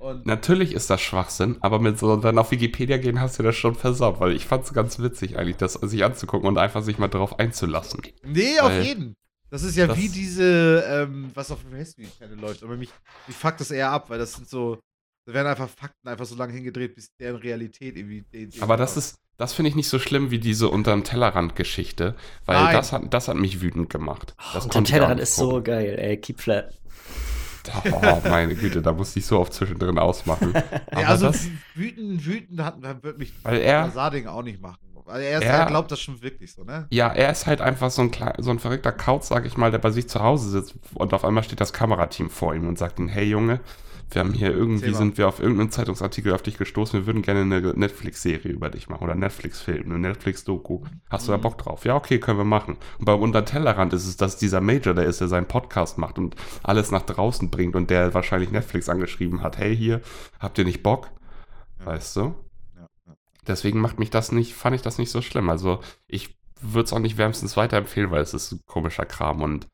[0.00, 3.54] Und Natürlich ist das Schwachsinn, aber mit so dann auf Wikipedia gehen hast du das
[3.54, 6.96] schon versaut, weil ich fand es ganz witzig eigentlich, das sich anzugucken und einfach sich
[6.98, 8.00] mal drauf einzulassen.
[8.24, 9.14] nee, auf weil- jeden.
[9.50, 12.88] Das ist ja das- wie diese, ähm, was auf dem History Channel läuft, aber mich,
[13.26, 14.78] mich fuckt das eher ab, weil das sind so,
[15.26, 18.22] da werden einfach Fakten einfach so lange hingedreht, bis deren Realität irgendwie.
[18.32, 22.14] den- den- Aber das ist, das finde ich nicht so schlimm wie diese unterm Tellerrand-Geschichte,
[22.46, 22.74] weil Nein.
[22.74, 24.34] das hat, das hat mich wütend gemacht.
[24.38, 26.16] Ich auch Tellerrand ist so geil, ey.
[26.16, 26.78] Keep flat.
[27.92, 30.52] Oh, meine Güte, da musste ich so oft zwischendrin ausmachen.
[30.90, 33.92] Aber Ja, also das, wütend, wütend hat, wird mich weil er,
[34.28, 34.78] auch nicht machen.
[35.04, 36.86] Weil er, ist, Er- er glaubt das schon wirklich so, ne?
[36.90, 39.70] ja, er ist halt einfach so ein, klein, so ein verrückter Kauz, sag ich mal,
[39.72, 42.78] der bei sich zu Hause sitzt und auf einmal steht das Kamerateam vor ihm und
[42.78, 43.60] sagt ihm, hey Junge,
[44.12, 44.96] wir haben hier irgendwie, mal.
[44.96, 48.88] sind wir auf irgendeinen Zeitungsartikel auf dich gestoßen, wir würden gerne eine Netflix-Serie über dich
[48.88, 50.82] machen oder Netflix-Film, eine Netflix-Doku.
[51.08, 51.42] Hast du da Mhm.
[51.42, 51.84] Bock drauf?
[51.84, 52.76] Ja, okay, können wir machen.
[52.98, 56.18] Und beim Unter Tellerrand ist es, dass dieser Major der ist, der seinen Podcast macht
[56.18, 60.00] und alles nach draußen bringt und der wahrscheinlich Netflix angeschrieben hat, hey hier,
[60.38, 61.10] habt ihr nicht Bock?
[61.78, 61.86] Ja.
[61.86, 62.34] Weißt du?
[62.76, 63.14] Ja, ja.
[63.46, 65.48] Deswegen macht mich das nicht, fand ich das nicht so schlimm.
[65.50, 69.66] Also ich würde es auch nicht wärmstens weiterempfehlen, weil es ist ein komischer Kram und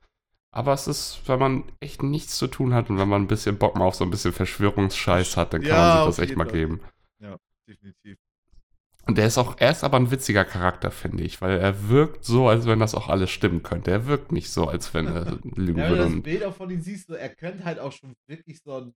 [0.57, 3.59] aber es ist, wenn man echt nichts zu tun hat und wenn man ein bisschen
[3.59, 6.37] Bock mal auf so ein bisschen Verschwörungsscheiß hat, dann kann Ja, man sich das echt
[6.37, 6.81] mal geben.
[7.69, 8.17] Definitiv.
[9.07, 12.25] Und der ist auch, er ist aber ein witziger Charakter, finde ich, weil er wirkt
[12.25, 13.91] so, als wenn das auch alles stimmen könnte.
[13.91, 16.15] Er wirkt nicht so, als wenn er lügen Ja, wenn du würde.
[16.15, 18.95] das Bild auch von ihm siehst, so, er könnte halt auch schon wirklich so ein,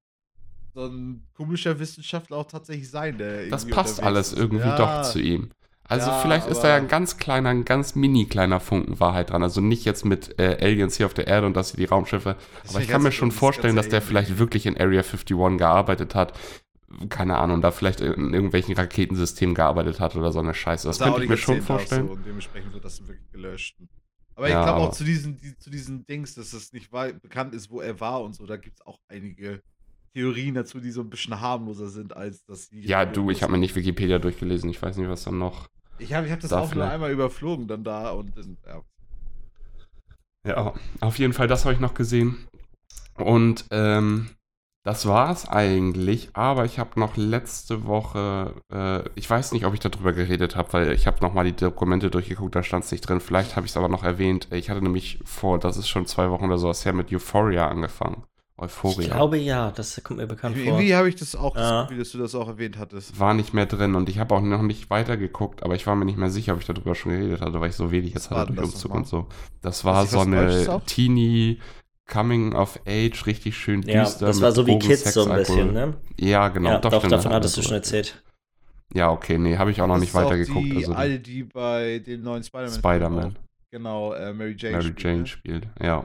[0.75, 3.19] so ein komischer Wissenschaftler auch tatsächlich sein.
[3.19, 4.39] Der das passt alles ist.
[4.39, 5.51] irgendwie ja, doch zu ihm.
[5.91, 9.31] Also Ja, vielleicht ist da ja ein ganz kleiner, ein ganz mini kleiner Funken Wahrheit
[9.31, 9.43] dran.
[9.43, 12.37] Also nicht jetzt mit äh, Aliens hier auf der Erde und dass sie die Raumschiffe.
[12.63, 15.59] Das Aber ich kann mir schon das vorstellen, dass der vielleicht wirklich in Area 51
[15.59, 16.39] gearbeitet hat.
[17.09, 20.89] keine Ahnung, da vielleicht in irgendwelchen Raketensystemen gearbeitet hat oder so eine Scheiße.
[20.89, 22.07] Das auch könnte ich mir schon vorstellen.
[22.09, 23.77] So, und dementsprechend wird das wirklich gelöscht.
[24.35, 27.55] Aber ich Ja, glaube auch zu diesen, die, zu diesen Dings, dass es nicht bekannt
[27.55, 29.63] ist, wo er war und so, da gibt es auch einige
[30.15, 32.81] Theorien dazu, die so ein bisschen harmloser sind, als dass sie.
[32.83, 34.71] Ja, du, ich habe mir nicht Wikipedia durchgelesen.
[34.71, 35.69] Ich weiß nicht, was dann noch.
[36.01, 38.33] Ich habe ich hab das da auch nur einmal überflogen dann da und
[38.67, 38.83] ja.
[40.47, 42.49] Ja, auf jeden Fall, das habe ich noch gesehen.
[43.17, 44.31] Und ähm,
[44.83, 46.31] das war's eigentlich.
[46.33, 50.73] Aber ich habe noch letzte Woche, äh, ich weiß nicht, ob ich darüber geredet habe,
[50.73, 53.21] weil ich habe nochmal die Dokumente durchgeguckt, da stand es nicht drin.
[53.21, 54.49] Vielleicht habe ich es aber noch erwähnt.
[54.51, 58.25] Ich hatte nämlich vor, das ist schon zwei Wochen oder sowas her, mit Euphoria angefangen.
[58.61, 59.01] Euphoria.
[59.01, 60.65] Ich glaube ja, das kommt mir bekannt vor.
[60.65, 61.83] Irgendwie habe ich das auch das Ja.
[61.83, 63.19] Gefühl, dass du das auch erwähnt hattest.
[63.19, 66.05] war nicht mehr drin und ich habe auch noch nicht weitergeguckt, aber ich war mir
[66.05, 68.53] nicht mehr sicher, ob ich darüber schon geredet hatte, weil ich so wenig jetzt hatte
[68.53, 69.27] durch das Umzug und so.
[69.63, 70.83] Das war so das eine?
[70.87, 71.59] Teenie
[72.11, 74.27] Coming of Age, richtig schön ja, düster.
[74.27, 75.95] das mit war so wie Drogen, Kids Sex, so ein bisschen, ne?
[76.19, 76.71] Ja, genau.
[76.71, 78.23] ja, doch, doch, davon das hattest du schon er erzählt.
[78.93, 80.67] Ja, okay, nee, habe ich auch noch Das nicht weitergeguckt.
[80.67, 82.73] Die Also alte, die bei dem neuen Spider-Man.
[82.73, 83.39] Spider-Man,
[83.71, 84.73] Genau, äh, Mary Jane.
[84.79, 85.27] Mary spielt, Jane ne?
[85.27, 85.87] spielt, ja.
[85.87, 86.05] Ja,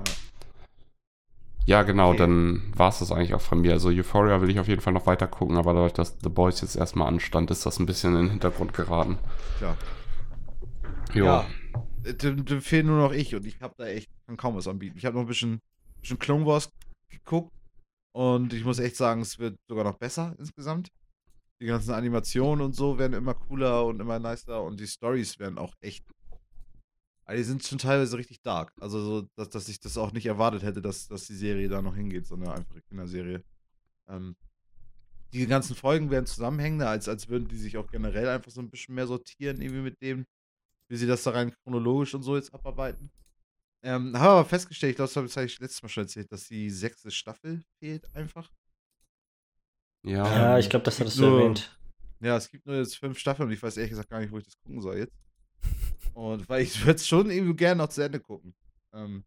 [1.65, 2.19] genau, Okay.
[2.19, 3.73] dann war es das eigentlich auch von mir.
[3.73, 6.61] Also Euphoria will ich auf jeden Fall noch weiter gucken, aber dadurch, dass The Boys
[6.61, 9.17] jetzt erstmal anstand, ist das ein bisschen in den Hintergrund geraten.
[9.57, 9.77] Klar.
[11.13, 11.25] Jo.
[11.25, 11.45] Ja.
[12.21, 14.97] Dem, dem fehlen nur noch ich und ich habe da echt kann kaum was anbieten.
[14.97, 15.59] Ich habe noch ein bisschen,
[16.01, 16.69] bisschen Clone Wars
[17.09, 17.51] geguckt
[18.13, 20.89] und ich muss echt sagen, es wird sogar noch besser insgesamt.
[21.61, 25.57] Die ganzen Animationen und so werden immer cooler und immer nicer und die Stories werden
[25.57, 26.05] auch echt.
[27.25, 28.71] Also die sind schon teilweise richtig dark.
[28.79, 31.81] Also, so, dass, dass ich das auch nicht erwartet hätte, dass, dass die Serie da
[31.81, 33.43] noch hingeht, sondern einfach eine Kinderserie.
[34.07, 34.35] Ähm,
[35.33, 38.69] die ganzen Folgen werden zusammenhängender, als, als würden die sich auch generell einfach so ein
[38.69, 40.25] bisschen mehr sortieren, irgendwie mit dem,
[40.87, 43.11] wie sie das da rein chronologisch und so jetzt abarbeiten.
[43.83, 46.69] Ähm, habe aber festgestellt, ich glaube, das habe ich letztes Mal schon erzählt, dass die
[46.69, 48.49] sechste Staffel fehlt einfach.
[50.03, 50.25] Ja.
[50.27, 51.77] Ja, Ähm, ich glaube, das hattest du nur- erwähnt.
[52.21, 54.37] Ja, es gibt nur jetzt fünf Staffeln und ich weiß ehrlich gesagt gar nicht, wo
[54.37, 55.13] ich das gucken soll jetzt.
[56.15, 58.55] Und weil ich würde es schon irgendwie gerne noch zu Ende gucken.
[58.93, 59.23] Ähm,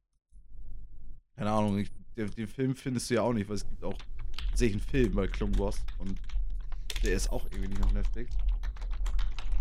[1.37, 3.97] keine Ahnung, ich, den, den Film findest du ja auch nicht, weil es gibt auch
[4.49, 6.19] tatsächlich einen Film bei Clone Wars und
[7.05, 8.35] der ist auch irgendwie nicht auf Netflix.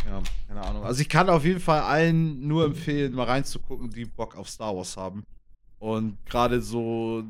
[0.06, 0.84] Ja, keine Ahnung.
[0.86, 4.76] Also ich kann auf jeden Fall allen nur empfehlen, mal reinzugucken, die Bock auf Star
[4.76, 5.24] Wars haben.
[5.80, 7.26] Und gerade so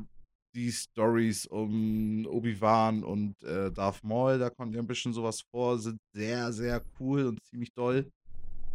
[0.54, 5.78] die Stories um Obi-Wan und äh, Darth Maul, da kommt ja ein bisschen sowas vor,
[5.78, 8.08] sind sehr, sehr cool und ziemlich doll.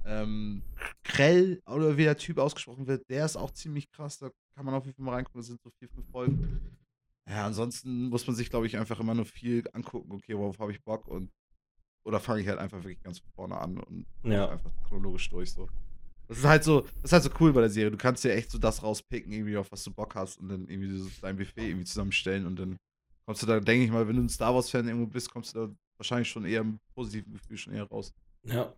[0.06, 0.63] Ähm,
[1.04, 4.18] Krell, oder wie der Typ ausgesprochen wird, der ist auch ziemlich krass.
[4.18, 5.39] Da kann man auf jeden Fall mal reingucken.
[5.39, 6.78] Das sind so vier, fünf Folgen.
[7.30, 10.12] Ja, ansonsten muss man sich, glaube ich, einfach immer nur viel angucken.
[10.12, 11.08] Okay, worauf habe ich Bock?
[11.08, 11.32] Und
[12.06, 14.50] oder fange ich halt einfach wirklich ganz vorne an und Ja.
[14.50, 15.70] einfach chronologisch durch so.
[16.28, 17.92] Das ist halt so, das ist halt so cool bei der Serie.
[17.92, 20.68] Du kannst dir echt so das rauspicken, irgendwie auf was du Bock hast und dann
[20.68, 22.78] irgendwie so dein Buffet irgendwie zusammenstellen und dann
[23.26, 25.56] kommst du da, denke ich mal, wenn du ein Star Wars Fan irgendwo bist, kommst
[25.56, 28.13] du da wahrscheinlich schon eher im positiven Gefühl schon eher raus.
[28.46, 28.74] Ja.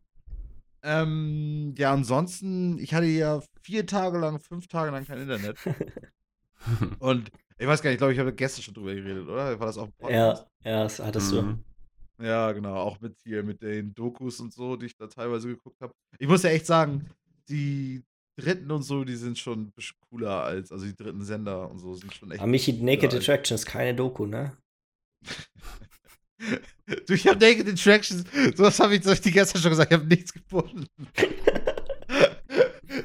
[0.86, 5.58] Ähm, ja, ansonsten, ich hatte ja vier Tage lang, fünf Tage lang kein Internet.
[7.00, 9.60] Und ich weiß gar nicht, ich glaube, ich habe gestern schon drüber geredet, oder?
[9.60, 11.42] War das auch ein Ja, ja, das hattest du.
[11.42, 11.64] Mhm.
[12.22, 15.82] Ja, genau, auch mit hier, mit den Dokus und so, die ich da teilweise geguckt
[15.82, 15.92] habe.
[16.20, 17.10] Ich muss ja echt sagen,
[17.50, 18.04] die
[18.38, 21.80] dritten und so, die sind schon ein bisschen cooler als, also die dritten Sender und
[21.80, 22.42] so sind schon echt.
[22.42, 24.56] Aber Michi, Naked Attraction ist keine Doku, ne?
[27.08, 28.24] du, ich habe Naked Attractions,
[28.56, 30.86] sowas habe ich, hab ich dir gestern schon gesagt, ich habe nichts gefunden.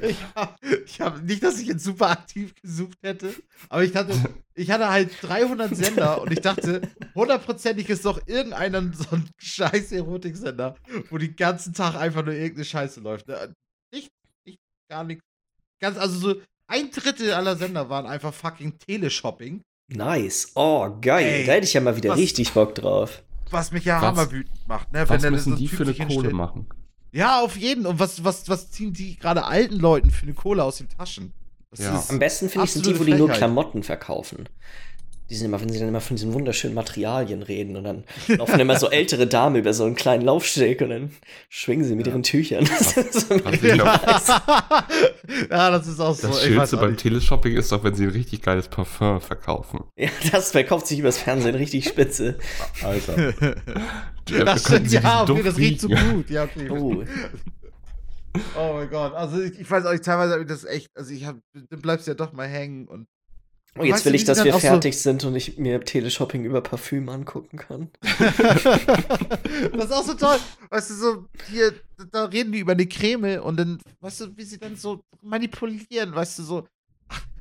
[0.01, 0.55] ich habe
[0.99, 3.33] hab, nicht, dass ich jetzt super aktiv gesucht hätte,
[3.69, 4.13] aber ich hatte,
[4.53, 6.81] ich hatte halt 300 Sender und ich dachte,
[7.15, 10.75] hundertprozentig ist doch irgendeiner so ein scheiß Erotiksender,
[11.09, 13.27] wo den ganzen Tag einfach nur irgendeine Scheiße läuft.
[13.27, 13.53] Ne?
[13.93, 14.11] Nicht,
[14.45, 15.23] nicht, gar nichts.
[15.79, 19.61] Ganz, also so ein Drittel aller Sender waren einfach fucking Teleshopping,
[19.91, 20.51] Nice.
[20.55, 21.25] Oh, geil.
[21.25, 23.21] Ey, da hätte ich ja mal wieder was- richtig Bock drauf.
[23.49, 25.07] was mich ja Was- hammerwütend macht, ne?
[25.09, 26.33] Was müssen so die für eine Kohle hinstellt.
[26.33, 26.65] machen?
[27.11, 27.85] Ja, auf jeden.
[27.85, 31.33] Und was, was, was ziehen die gerade alten Leuten für eine Kohle aus den Taschen?
[31.71, 31.97] Das Ja.
[31.99, 33.29] ist Am besten finde ich sind die, wo die nur.
[33.29, 34.47] Klamotten verkaufen.
[35.31, 38.59] Die sind immer, wenn sie dann immer von diesen wunderschönen Materialien reden und dann laufen
[38.59, 41.11] immer so ältere Damen über so einen kleinen Laufsteg und dann
[41.47, 42.11] schwingen sie mit Ja.
[42.11, 42.65] ihren Tüchern.
[42.69, 43.97] Das ist so ich ja,
[45.49, 46.27] das ist auch so.
[46.27, 46.97] Das ich weiß Schönste beim.
[46.97, 49.85] Teleshopping ist doch, wenn sie ein richtig geiles Parfum verkaufen.
[49.95, 52.37] ja, das verkauft sich übers Fernsehen richtig spitze.
[52.83, 53.31] Alter.
[54.25, 56.29] das stimmt, Sie ja, okay, das riecht so gut.
[56.29, 56.69] Ja, okay.
[56.69, 57.03] Oh.
[58.57, 59.13] Oh mein Gott.
[59.13, 61.81] Also ich, ich weiß auch nicht, teilweise habe ich das echt, also ich hab, dann
[61.81, 63.07] bleibst ja doch mal hängen und
[63.79, 65.79] Oh, jetzt Weißt will du, ich, dass wir auch so- fertig sind und ich mir
[65.79, 67.89] Teleshopping über Parfüm angucken kann.
[68.01, 70.37] das ist auch so toll.
[70.69, 71.73] Weißt du, so, hier,
[72.11, 76.13] da reden die über eine Creme und dann, weißt du, wie sie dann so manipulieren,
[76.13, 76.67] weißt du, so.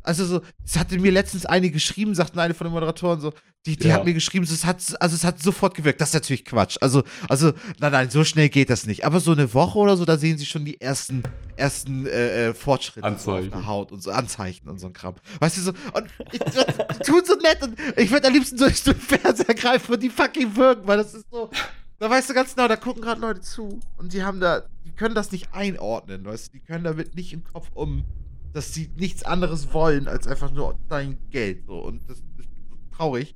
[0.02, 3.32] Also so, es hatte mir letztens eine geschrieben, sagten eine von den Moderatoren so,
[3.66, 3.94] die, die Ja.
[3.96, 6.00] hat mir geschrieben, so, es hat, also es hat sofort gewirkt.
[6.00, 6.78] Das ist natürlich Quatsch.
[6.80, 9.04] Also, also, nein, nein, so schnell geht das nicht.
[9.04, 11.22] Aber so eine Woche oder so, da sehen sie schon die ersten,
[11.56, 13.52] ersten äh, äh, Fortschritte Anzeichen.
[13.52, 15.14] auf der Haut und so Anzeichen und so ein Kram.
[15.40, 16.38] Weißt du so, und ich,
[17.06, 20.56] tut so nett und ich würde am liebsten durch den Fernseher greifen und die fucking
[20.56, 21.50] wirken, weil das ist so.
[21.98, 24.92] Da weißt du ganz genau, da gucken gerade Leute zu und die haben da, die
[24.92, 28.04] können das nicht einordnen, weißt du, die können damit nicht im Kopf um,
[28.52, 32.48] dass sie nichts anderes wollen als einfach nur dein Geld so und das ist
[32.92, 33.34] traurig.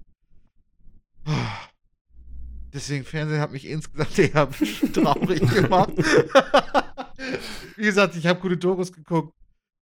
[2.72, 4.50] Deswegen Fernsehen hat mich insgesamt eher
[4.92, 5.92] traurig gemacht.
[7.76, 9.32] Wie gesagt, ich habe gute Dokus geguckt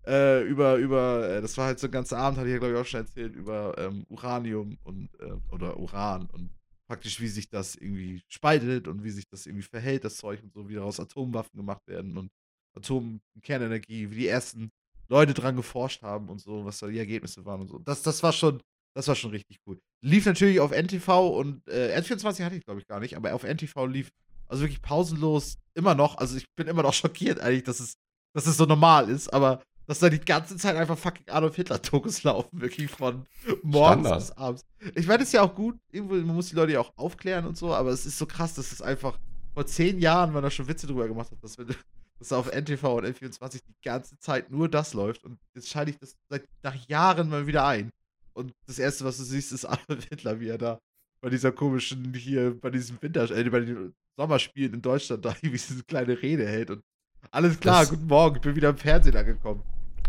[0.07, 2.75] äh, über, über, äh, das war halt so ein ganzer Abend, hatte ich ja glaube
[2.75, 6.51] ich auch schon erzählt, über ähm, Uranium und, äh, oder Uran und
[6.89, 10.53] praktisch wie sich das irgendwie spaltet und wie sich das irgendwie verhält, das Zeug und
[10.53, 12.31] so, wie daraus Atomwaffen gemacht werden und
[12.75, 14.73] Atom- und Kernenergie, wie die ersten
[15.09, 17.79] Leute dran geforscht haben und so, was da die Ergebnisse waren und so.
[17.79, 18.63] Das, das war schon,
[18.95, 19.79] das war schon richtig cool.
[20.03, 23.45] Lief natürlich auf NTV und äh, N24 hatte ich, glaube ich, gar nicht, aber auf
[23.45, 24.11] NTV lief
[24.49, 26.19] also wirklich pausenlos immer noch.
[26.19, 27.95] Also ich bin immer noch schockiert eigentlich, dass es,
[28.35, 32.23] dass es so normal ist, aber dass da die ganze Zeit einfach fucking Adolf Hitler-Dokus
[32.25, 33.27] laufen, wirklich von
[33.63, 34.19] morgens Standard.
[34.19, 34.65] bis abends.
[34.95, 37.47] Ich meine, das ist ja auch gut, irgendwo, man muss die Leute ja auch aufklären
[37.47, 39.19] und so, aber es ist so krass, dass es einfach
[39.55, 41.75] vor zehn Jahren, man da schon Witze drüber gemacht hat, dass, wenn,
[42.19, 45.99] dass auf NTV und N24 die ganze Zeit nur das läuft und jetzt schalte ich
[45.99, 47.91] das seit nach Jahren mal wieder ein.
[48.35, 50.79] Und das erste, was du siehst, ist Adolf Hitler, wie er da
[51.21, 55.51] bei dieser komischen hier, bei diesem Winter, äh, bei den Sommerspielen in Deutschland da irgendwie
[55.53, 56.83] diese kleine Rede hält und
[57.31, 59.63] alles klar, Das- guten Morgen, ich bin wieder im Fernsehen angekommen.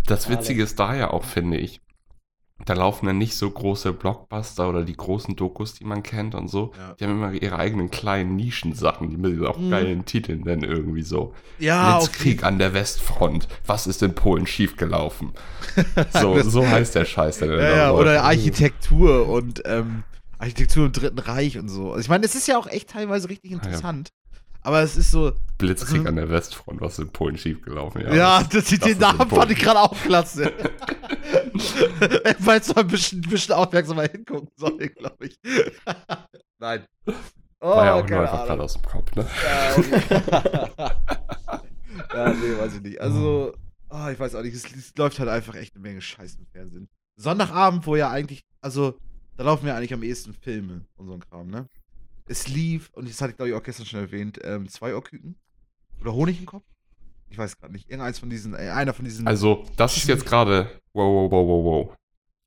[0.08, 0.28] Das.
[0.30, 1.80] Witzige ist da ja auch, finde ich.
[2.66, 6.48] Da laufen dann nicht so große Blockbuster oder die großen Dokus, die man kennt und
[6.50, 6.72] so.
[6.78, 6.94] Ja.
[6.94, 9.70] Die haben immer ihre eigenen kleinen Nischensachen, die mit auch Mhm.
[9.70, 11.34] geilen Titeln dann irgendwie so.
[11.60, 13.48] Ja, Blitzkrieg an der Westfront.
[13.66, 15.32] Was ist in Polen schiefgelaufen?
[16.14, 20.04] So, so heißt der Scheiß, der Ja, ja, oder Architektur und ähm,
[20.40, 21.90] Architektur im Dritten Reich und so.
[21.92, 23.58] Also ich meine, es ist ja auch echt teilweise richtig ja.
[23.58, 24.10] interessant.
[24.66, 26.80] Aber es ist so, Blitzkrieg also- an der Westfront.
[26.80, 28.02] Was ist in Polen schiefgelaufen?
[28.14, 30.54] ja, das- das, das den Namen fand ich gerade auch klasse.
[32.40, 35.40] Weil es mal ein bisschen, ein bisschen aufmerksamer hingucken soll, glaube ich.
[36.60, 36.86] Nein.
[37.62, 39.28] Oh, War ja auch nur einfach gerade aus dem Kopf, ne?
[39.44, 39.76] Ja,
[42.14, 43.00] ja, nee, weiß ich nicht.
[43.00, 43.54] Also,
[43.90, 46.46] ah, ich weiß auch nicht, es, es läuft halt einfach echt eine Menge Scheiß im
[46.48, 46.90] Fernsehen.
[47.16, 48.98] Sonntagabend, wo ja eigentlich, also,
[49.38, 51.70] da laufen ja eigentlich am ehesten Filme und so ein Kram, ne?
[52.26, 55.36] Es lief, und das hatte ich glaube ich auch gestern schon erwähnt, ähm, zwei Ohrküken.
[56.02, 56.66] Oder Honig im Kopf?
[57.34, 57.90] Ich weiß gerade nicht.
[57.90, 59.26] Irgendeins von diesen, äh, einer von diesen.
[59.26, 60.70] Also, das ist jetzt gerade.
[60.94, 61.96] Wow, wow, wow, wow, wow.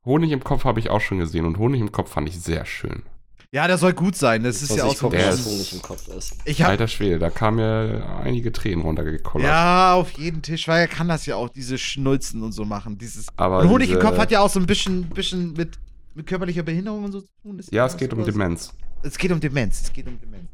[0.05, 2.64] Honig im Kopf habe ich auch schon gesehen und Honig im Kopf fand ich sehr
[2.64, 3.03] schön.
[3.51, 4.44] ja, der soll gut sein.
[4.44, 5.09] Das ist ja auch so.
[5.11, 6.37] der ist- Honig im Kopf ist.
[6.44, 9.49] Ich hab, Alter Schwede, da kamen ja einige Tränen runtergekullert.
[9.49, 12.96] ja, auf jeden Tisch, weil er kann das ja auch, diese Schnulzen und so machen.
[12.96, 13.27] Dieses.
[13.37, 15.79] aber Und Honig im diese- Kopf hat ja auch so ein bisschen, bisschen mit,
[16.14, 17.59] mit körperlicher Behinderung und so zu tun.
[17.59, 18.25] Ist Ja, es geht um?
[18.25, 18.72] Demenz.
[19.03, 19.83] Es geht um Demenz.
[19.83, 20.49] Es geht um Demenz.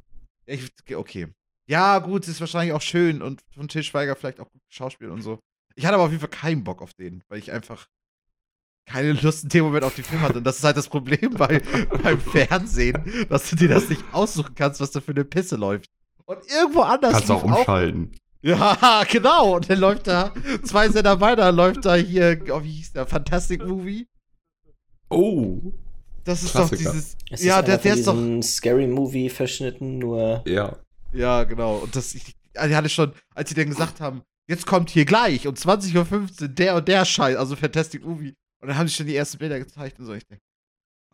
[0.46, 1.28] Ich, okay.
[1.66, 5.22] Ja, gut, ist wahrscheinlich auch schön und von Til Schweiger vielleicht auch gut Schauspiel und
[5.22, 5.38] so.
[5.74, 7.88] Ich hatte aber auf jeden Fall keinen Bock auf den, weil ich einfach
[8.86, 10.38] keine Lust in dem Moment auf den Film hatte.
[10.38, 11.62] Und das ist halt das Problem bei,
[12.02, 15.86] beim Fernsehen, dass du dir das nicht aussuchen kannst, was da für eine Pisse läuft.
[16.24, 17.12] Und irgendwo anders.
[17.12, 18.12] Kannst auch umschalten.
[18.42, 19.56] ja, genau.
[19.56, 20.32] Und dann läuft da,
[20.64, 24.08] zwei Sender weiter, läuft da hier, oh, wie hieß der, Fantastic Movie.
[25.08, 25.72] Oh.
[26.24, 26.84] Das ist Klassiker.
[26.84, 27.16] doch dieses.
[27.30, 28.42] Es ja, ist der, der ist doch.
[28.42, 30.76] Scary Movie verschnitten, nur Ja.
[31.12, 31.78] Ja, genau.
[31.78, 35.46] Und das, ich, ich hatte schon, als sie dann gesagt haben, jetzt kommt hier gleich
[35.46, 38.34] um 20.15 Uhr der und der Scheiß, also Fantastic Movie.
[38.60, 40.14] Und dann haben sie schon die ersten Bilder gezeigt und so.
[40.14, 40.42] Ich denke,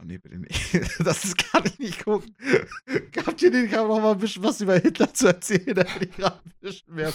[0.01, 0.99] oh nee, bitte nicht.
[1.05, 2.35] Das ist, kann ich nicht gucken.
[3.27, 5.75] Habt ihr den noch mal ein bisschen was über Hitler zu erzählen?
[5.75, 7.13] Da hätte ich gerade ein bisschen mehr.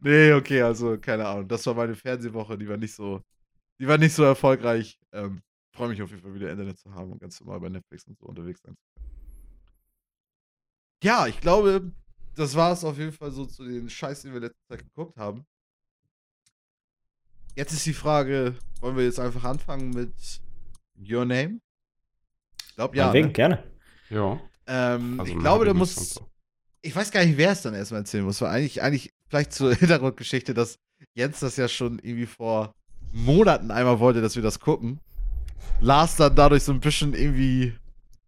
[0.00, 1.48] Nee, okay, also keine Ahnung.
[1.48, 3.22] Das war meine Fernsehwoche, die war nicht so,
[3.80, 4.98] die war nicht so erfolgreich.
[5.12, 5.42] Ähm,
[5.74, 8.18] Freue mich auf jeden Fall wieder Internet zu haben und ganz normal bei Netflix und
[8.18, 8.91] so unterwegs sein zu.
[11.02, 11.90] Ja, ich glaube,
[12.36, 15.18] das war es auf jeden Fall so zu den Scheiß, die wir letzte Zeit geguckt
[15.18, 15.44] haben.
[17.56, 20.14] Jetzt ist die Frage, wollen wir jetzt einfach anfangen mit
[20.96, 21.60] Your Name?
[22.68, 23.06] Ich glaube ja.
[23.06, 23.32] meinetwegen, Ne?
[23.32, 23.64] gerne.
[24.10, 24.40] Ja.
[24.66, 25.98] Ähm, Also ich glaube, du musst.
[25.98, 26.28] Und so.
[26.82, 28.40] Ich weiß gar nicht, wer es dann erstmal erzählen muss.
[28.40, 30.78] Weil eigentlich, eigentlich vielleicht zur Hintergrundgeschichte, dass
[31.14, 32.72] Jens das ja schon irgendwie vor
[33.12, 35.00] Monaten einmal wollte, dass wir das gucken.
[35.80, 37.74] Lars dann dadurch so ein bisschen irgendwie.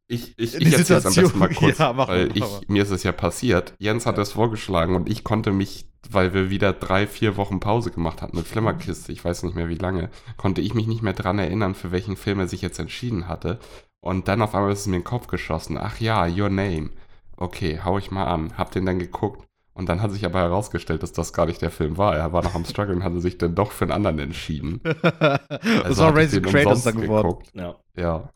[0.07, 2.41] Ich, ich, Die ich erzähle es am besten mal kurz, Ja, mach weil mach ich,
[2.43, 2.61] mal.
[2.69, 3.75] mir ist es ja passiert.
[3.79, 4.23] Jens hat Ja.
[4.23, 8.37] es vorgeschlagen und ich konnte mich, weil wir wieder drei, vier Wochen Pause gemacht hatten
[8.37, 11.75] mit Flimmerkiste, ich weiß nicht mehr wie lange, konnte ich mich nicht mehr dran erinnern,
[11.75, 13.59] für welchen Film er sich jetzt entschieden hatte.
[14.01, 15.79] Und dann auf einmal ist es mir in den Kopf geschossen.
[15.79, 16.91] Ach ja, Your Name.
[17.39, 18.59] Okay, hau ich mal an.
[18.59, 21.71] Hab den dann geguckt Und dann hat sich aber herausgestellt, dass das gar nicht der
[21.71, 22.15] Film war.
[22.15, 24.81] Er war noch am Struggle und hatte sich dann doch für einen anderen entschieden.
[25.03, 25.41] das
[25.83, 27.29] Also war hatte ich Raising Kratos dann geworden.
[27.29, 27.51] geguckt.
[27.55, 27.77] Ja.
[27.97, 28.29] Ja.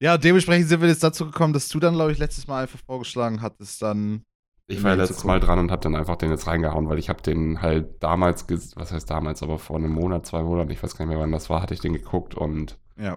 [0.00, 2.78] Ja, dementsprechend sind wir jetzt dazu gekommen, dass du dann, glaube ich, letztes Mal einfach
[2.84, 4.24] vorgeschlagen hattest, dann.
[4.68, 7.08] Ich war ja letztes Mal dran und habe dann einfach den jetzt reingehauen, weil ich
[7.08, 10.96] habe den halt damals, was heißt damals, aber vor einem Monat, zwei Monaten, ich weiß
[10.96, 13.16] gar nicht mehr wann das war, hatte ich den geguckt und Ja.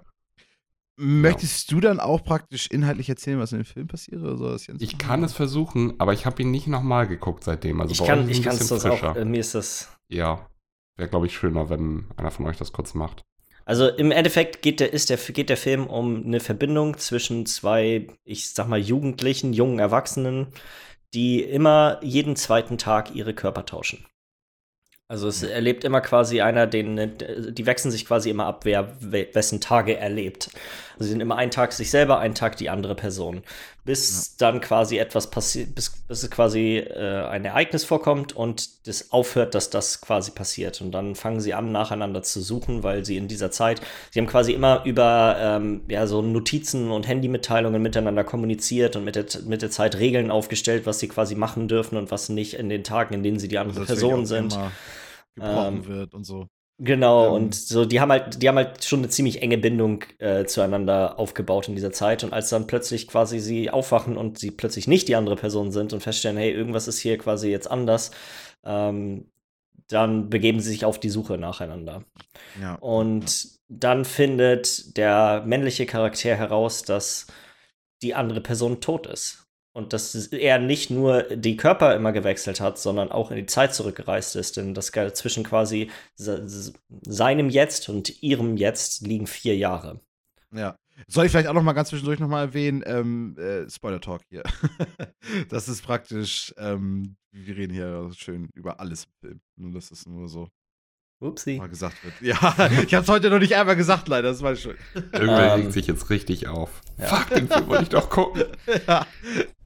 [1.02, 4.22] Möchtest du dann auch praktisch inhaltlich erzählen, was in dem Film passiert?
[4.22, 5.08] Oder soll das Jens ich machen?
[5.08, 7.80] kann es versuchen, aber ich habe ihn nicht nochmal geguckt seitdem.
[7.82, 9.22] Also Ich bei kann euch ich ein kann es bisschen sonst auch, frischer.
[9.22, 10.50] äh, mir ist das Ja,
[10.98, 13.22] wäre glaube ich schöner, wenn einer von euch das kurz macht.
[13.70, 18.08] Also im Endeffekt geht der, ist der, geht der Film um eine Verbindung zwischen zwei,
[18.24, 20.48] ich sag mal, Jugendlichen, jungen Erwachsenen,
[21.14, 24.08] die immer jeden zweiten Tag ihre Körper tauschen.
[25.08, 27.16] Also es erlebt immer quasi einer, den,
[27.54, 30.50] die wechseln sich quasi immer ab, wer we- wessen Tage erlebt.
[31.00, 33.42] Also sie sind immer einen Tag sich selber, einen Tag die andere Person.
[33.86, 39.12] Bis dann quasi etwas passiert, bis, bis es quasi äh, ein Ereignis vorkommt und das
[39.12, 40.82] aufhört, dass das quasi passiert.
[40.82, 43.82] Und dann fangen sie an, nacheinander zu suchen, weil sie in dieser Zeit,
[44.12, 49.16] sie haben quasi immer über ähm, ja, so Notizen und Handymitteilungen miteinander kommuniziert und mit
[49.16, 52.70] der, mit der Zeit Regeln aufgestellt, was sie quasi machen dürfen und was nicht in
[52.70, 54.54] den Tagen, in denen sie die andere Also, Person sind.
[54.54, 54.72] immer
[55.36, 56.48] gebrochen Ähm, wird und so.
[56.80, 60.06] Genau, Ähm, und so, die haben halt, die haben halt schon eine ziemlich enge Bindung
[60.20, 62.24] äh, zueinander aufgebaut in dieser Zeit.
[62.24, 65.92] Und als dann plötzlich quasi sie aufwachen und sie plötzlich nicht die andere Person sind
[65.92, 68.12] und feststellen, hey, irgendwas ist hier quasi jetzt anders,
[68.64, 69.30] ähm,
[69.90, 72.04] dann begeben sie sich auf die Suche nacheinander.
[72.62, 72.76] Ja.
[72.76, 77.28] Und dann findet der männliche Charakter heraus, dass
[78.02, 79.49] die andere Person tot ist.
[79.80, 83.74] Und dass er nicht nur die Körper immer gewechselt hat, sondern auch in die Zeit
[83.74, 84.58] zurückgereist ist.
[84.58, 86.46] Denn das zwischen quasi se-
[87.08, 90.00] seinem Jetzt und ihrem Jetzt liegen vier Jahre.
[90.54, 90.76] Ja.
[91.08, 94.22] Soll ich vielleicht auch noch mal ganz zwischendurch noch mal erwähnen, ähm, äh, Spoiler Talk
[94.30, 94.44] hier.
[95.50, 99.40] das ist praktisch, ähm, wir reden hier schön über alles im Film.
[99.58, 100.50] Nur, dass es nur so
[101.22, 101.56] Upsi.
[101.58, 102.14] mal gesagt wird.
[102.22, 102.54] Ja,
[102.86, 104.78] ich hab's heute noch nicht einmal gesagt, leider, das ist meine Schuld.
[105.14, 106.82] Irgendwer Ähm, regt sich jetzt richtig auf.
[106.98, 107.06] ja.
[107.06, 108.44] Fuck, den Film wollte ich doch gucken.
[108.88, 109.06] ja.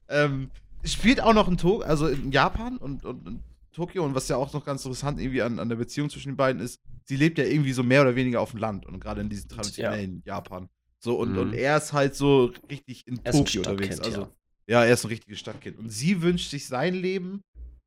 [0.08, 0.50] Ähm,
[0.84, 3.42] spielt auch noch in Tokio, also in Japan und, und, und
[3.72, 6.36] Tokio und was ja auch noch ganz interessant irgendwie an, an der Beziehung zwischen den
[6.36, 9.20] beiden ist, sie lebt ja irgendwie so mehr oder weniger auf dem Land und gerade
[9.20, 10.68] in diesem traditionellen Japan.
[11.00, 11.38] So, und, Mhm.
[11.38, 14.00] und er ist halt so richtig in Tokio unterwegs.
[14.00, 14.28] Also,
[14.66, 14.84] ja.
[14.84, 15.78] er ist ein richtiges Stadtkind.
[15.78, 17.42] Und sie wünscht sich sein Leben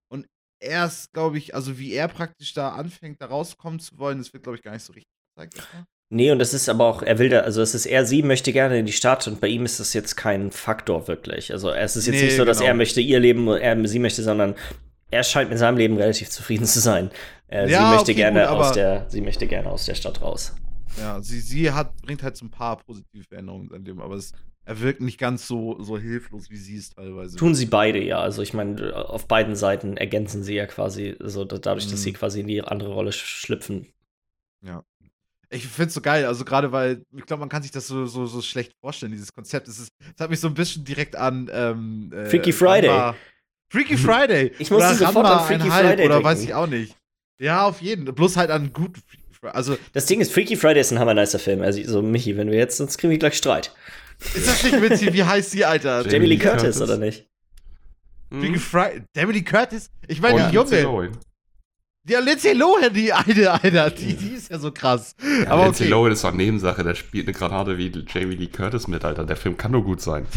[0.10, 0.28] und
[0.60, 4.34] er ist, glaube ich, also wie er praktisch da anfängt, da rauskommen zu wollen, das
[4.34, 5.68] wird, glaube ich, gar nicht so richtig gezeigt.
[6.10, 8.54] Nee, und das ist aber auch, er will da, also es ist er, sie möchte
[8.54, 11.52] gerne in die Stadt und bei ihm ist das jetzt kein Faktor wirklich.
[11.52, 12.70] Also es ist jetzt Nee, nicht so, dass genau.
[12.70, 14.56] er möchte ihr Leben, er, sie möchte, sondern
[15.12, 17.12] er scheint mit seinem Leben relativ zufrieden zu sein.
[17.50, 20.22] Äh, Ja, sie möchte okay, gerne gut, aus der, sie möchte gerne aus der Stadt
[20.22, 20.56] raus.
[20.98, 24.32] Ja, sie, sie hat, bringt halt so ein paar positive Veränderungen sein Leben, aber es,
[24.64, 27.38] er wirkt nicht ganz so, so hilflos, wie sie es teilweise.
[27.38, 28.20] Tun sie beide ja.
[28.20, 32.04] Also ich meine, auf beiden Seiten ergänzen sie ja quasi, so da- dadurch, dass Mhm.
[32.04, 33.88] sie quasi in die andere Rolle sch- schlüpfen.
[35.50, 38.26] Ich find's so geil, also gerade weil, ich glaube, man kann sich das so, so,
[38.26, 39.68] so schlecht vorstellen, dieses Konzept.
[39.70, 42.90] Es, ist, es hat mich so ein bisschen direkt an ähm, äh, Freaky Friday.
[42.90, 43.16] Ranma-
[43.72, 44.52] Freaky Friday.
[44.60, 46.24] Ich musste Oder sofort Ranma an Freaky Friday Oder denken.
[46.26, 46.96] weiß ich auch nicht.
[47.40, 48.04] Ja, auf jeden.
[48.06, 49.56] Bloß halt an guten Freaky Friday.
[49.56, 51.62] Also, Das Ding ist, Freaky Friday ist ein hammer nicer Film.
[51.62, 53.74] Also so, Michi, wenn wir jetzt, sonst kriegen wir gleich Streit.
[54.36, 55.14] ist das nicht witzig?
[55.14, 56.06] Wie heißt sie, Alter?
[56.10, 56.82] Jamie Lee Curtis, Curtis.
[56.82, 57.26] oder nicht?
[58.32, 58.60] Freaky Mhm.
[58.60, 59.04] Friday.
[59.16, 59.90] Jamie Lee Curtis?
[60.10, 61.12] Ich meine, Lindsay Junge.
[62.10, 63.90] Ja, Lindsay Lohan, die eine, Alter.
[63.92, 65.16] Die, die ist ja so krass.
[65.44, 65.92] Ja, Aber Lindsay okay.
[65.92, 69.26] Lohan ist doch Nebensache, der spielt eine Granate wie Jamie Lee Curtis mit, Alter.
[69.26, 70.26] Der Film kann nur gut sein.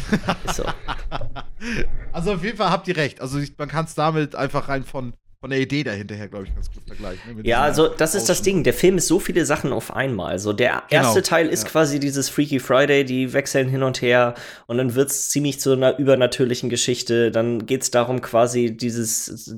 [2.12, 3.20] Also auf jeden Fall habt ihr recht.
[3.20, 6.70] Also man kann es damit einfach rein von, von der Idee dahinterher, glaube ich, ganz
[6.70, 7.36] gut vergleichen.
[7.36, 7.48] ne?
[7.48, 8.42] Ja, also das ist das.
[8.42, 8.62] Ding.
[8.62, 10.38] Der Film ist so viele Sachen auf einmal.
[10.38, 11.70] So der Genau, erste Teil ist ja.
[11.70, 14.34] quasi dieses Freaky Friday, die wechseln hin und her
[14.66, 17.30] und dann wird es ziemlich zu einer übernatürlichen Geschichte.
[17.30, 19.54] Dann geht es darum, quasi dieses,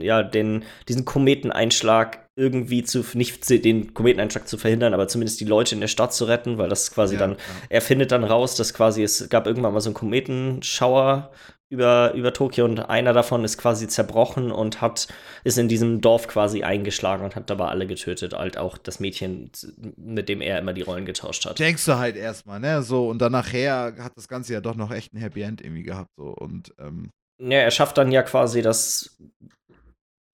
[0.00, 5.74] ja, den, diesen Kometeneinschlag irgendwie zu, nicht den Kometeneinschlag zu verhindern, aber zumindest die Leute
[5.74, 7.38] in der Stadt zu retten, weil das quasi Ja, dann, ja.
[7.70, 11.30] er findet dann raus, dass quasi es gab irgendwann mal so einen Kometenschauer
[11.70, 15.08] über, über Tokio und einer davon ist quasi zerbrochen und hat,
[15.44, 19.50] ist in diesem Dorf quasi eingeschlagen und hat dabei alle getötet, halt auch das Mädchen,
[19.96, 21.58] mit dem er immer die Rollen getauscht hat.
[21.58, 22.82] Denkst du halt erstmal, ne?
[22.82, 25.82] So, und dann nachher hat das Ganze ja doch noch echt ein Happy End irgendwie
[25.82, 26.10] gehabt.
[26.16, 26.26] So.
[26.28, 27.10] Und ähm,
[27.40, 29.16] Ja, er schafft dann ja quasi das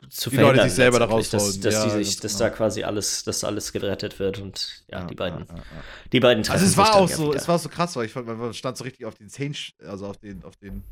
[0.09, 2.51] zu Die Leute sich selber da letztendlich, dass, dass, Ja, die sich, dass genau.
[2.51, 5.63] da quasi alles, dass alles gerettet wird und ja, die beiden, Ja, ja, ja.
[6.13, 7.37] die beiden treffen Also es war auch ja so, wieder.
[7.37, 9.55] es war so krass, weil ich fand, man stand so richtig auf den Zehen,
[9.87, 10.83] also auf den, auf den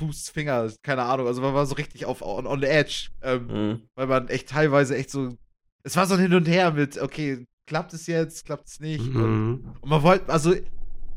[0.00, 1.26] Fuß, Finger, keine Ahnung.
[1.26, 3.10] Also man war so richtig auf on, on the edge.
[3.22, 3.82] Ähm, Mhm.
[3.94, 5.36] weil man echt teilweise echt so.
[5.82, 9.06] Es war so ein Hin und Her mit, okay, klappt es jetzt, klappt es nicht?
[9.14, 9.14] Und,
[9.60, 9.72] Mhm.
[9.80, 10.54] und man wollte, also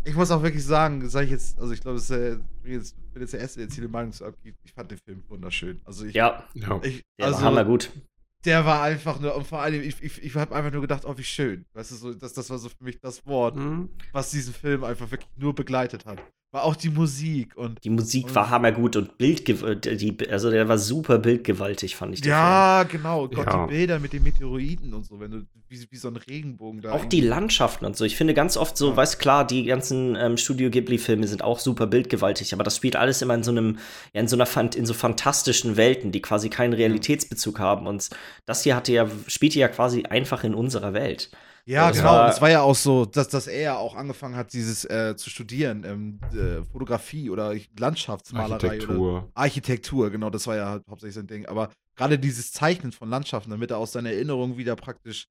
[0.06, 2.74] ich muss auch wirklich sagen, sage ich jetzt, also ich glaube, es ist äh, bin
[2.74, 4.58] jetzt, bin jetzt der Erste, der jetzt hier eine Meinung zu abgibt.
[4.66, 5.82] Ich fand den Film wunderschön.
[5.86, 6.80] Also ich, Ja, Ja.
[6.84, 7.90] ich der also, war hammergut.
[8.46, 11.18] der war einfach nur, und vor allem, ich, ich, ich habe einfach nur gedacht, oh,
[11.18, 11.66] wie schön.
[11.74, 13.90] Weißt du, so, das, das war so für mich das Wort, Mhm.
[14.12, 16.20] was diesen Film einfach wirklich nur begleitet hat.
[16.54, 20.68] War auch die Musik und Die Musik Und- war hammergut und Bildgewalt, die, also der
[20.70, 22.24] war super bildgewaltig, fand ich.
[22.24, 23.28] ja, genau.
[23.28, 23.66] Gott, Ja.
[23.66, 26.92] die Bilder mit den Meteoriten und so, wenn du wie, wie so ein Regenbogen da.
[26.92, 27.02] Film.
[27.02, 28.06] Auch die Landschaften und so.
[28.06, 28.96] Ich finde ganz oft so, Ja.
[28.98, 33.24] weißt klar, die ganzen ähm, Studio Ghibli-Filme sind auch super bildgewaltig, aber das spielt alles
[33.24, 33.80] immer in so einem,
[34.14, 37.88] ja, in so einer in so fantastischen Welten, die quasi keinen Realitätsbezug haben.
[37.88, 38.12] Und
[38.46, 41.32] das hier hatte ja, spielte ja quasi einfach in unserer Welt.
[41.66, 42.10] Ja, Das genau.
[42.12, 45.16] war- es war ja auch so, dass, dass er ja auch angefangen hat, dieses äh,
[45.16, 49.32] zu studieren, ähm, äh, Fotografie oder Landschaftsmalerei oder Architektur.
[49.34, 51.46] Architektur, genau, das war ja halt hauptsächlich sein Ding.
[51.46, 55.28] Aber gerade dieses Zeichnen von Landschaften, damit er aus seiner Erinnerung wieder praktisch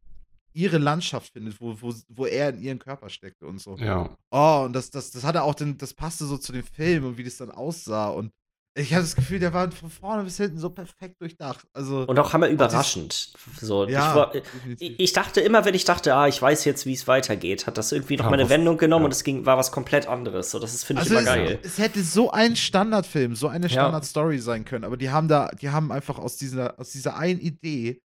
[0.55, 3.77] ihre Landschaft findet, wo, wo, wo er in ihren Körper steckte und so.
[3.77, 4.15] Ja.
[4.31, 7.19] Oh, und das, das, das hatte auch den, das passte so zu dem Film und
[7.19, 8.09] wie das dann aussah.
[8.09, 8.33] Und
[8.75, 11.67] ich hatte das Gefühl, der war von vorne bis hinten so perfekt durchdacht.
[11.75, 13.33] Also, Und auch hammer überraschend.
[13.61, 14.33] So, ich, ja,
[14.79, 17.77] ich, ich dachte immer, wenn ich dachte, ah, ich weiß jetzt, wie es weitergeht, hat
[17.77, 19.07] das irgendwie noch Ah, mal eine Wendung genommen ja.
[19.07, 20.51] und es ging, war was komplett anderes.
[20.51, 21.59] So, das ist, finde ich, Also immer es, geil.
[21.63, 23.73] es hätte so ein Standardfilm, so eine Ja.
[23.73, 27.41] Standardstory sein können, aber die haben da, die haben einfach aus dieser, aus dieser einen
[27.41, 28.01] Idee,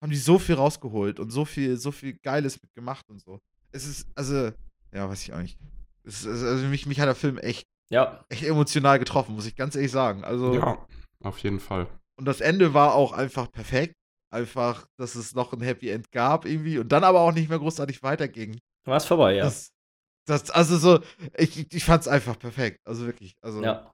[0.00, 3.40] haben die so viel rausgeholt und so viel, so viel Geiles mitgemacht und so.
[3.72, 4.50] Es ist, also,
[4.94, 5.58] ja, weiß ich auch nicht.
[6.04, 9.54] Es ist, also mich, mich hat der Film echt, Ja, echt emotional getroffen, muss ich
[9.54, 10.24] ganz ehrlich sagen.
[10.24, 10.86] Also, Ja,
[11.22, 11.86] auf jeden Fall.
[12.18, 13.94] und das Ende war auch einfach perfekt.
[14.30, 17.58] Einfach, dass es noch ein Happy End gab irgendwie und dann aber auch nicht mehr
[17.58, 18.58] großartig weiterging.
[18.86, 19.44] war es vorbei, ja.
[19.44, 19.68] Das,
[20.26, 21.00] das, also so,
[21.36, 22.78] ich, ich- ich fand's einfach perfekt.
[22.84, 23.34] Also wirklich.
[23.42, 23.90] Also, ja.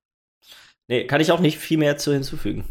[0.87, 2.65] Nee, kann ich auch nicht viel mehr zu hinzufügen.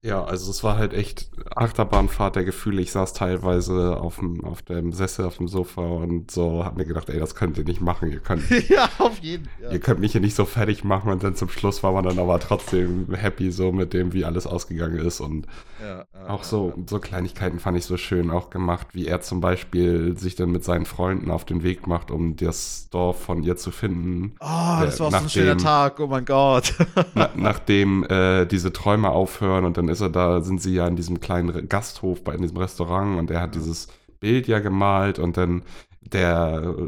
[0.00, 2.80] Ja, also es war halt echt Achterbahnfahrt der Gefühle.
[2.80, 6.84] Ich saß teilweise auf dem, auf dem Sessel, auf dem Sofa und so, hab mir
[6.84, 8.12] gedacht, ey, das könnt ihr nicht machen.
[8.12, 9.72] Ihr könnt, ja, auf jeden Fall.
[9.72, 11.10] ihr könnt mich hier nicht so fertig machen.
[11.10, 14.46] Und dann zum Schluss war man dann aber trotzdem happy so mit dem, wie alles
[14.46, 15.18] ausgegangen ist.
[15.20, 15.46] Und
[15.82, 16.82] Ja, ja, auch ja, so, ja.
[16.88, 20.62] so Kleinigkeiten fand ich so schön auch gemacht, wie er zum Beispiel sich dann mit
[20.62, 24.36] seinen Freunden auf den Weg macht, um das Dorf von ihr zu finden.
[24.38, 24.46] Oh,
[24.80, 26.72] das äh, war so ein nachdem- schöner Tag, oh mein Gott.
[27.14, 30.96] Na, nachdem äh, diese Träume aufhören und dann ist er da, sind sie ja in
[30.96, 33.88] diesem kleinen Gasthof bei in diesem Restaurant und er hat dieses
[34.20, 35.62] Bild ja gemalt und dann
[36.00, 36.82] der äh,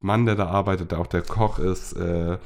[0.00, 2.38] Mann, der da arbeitet, der auch der Koch ist, äh,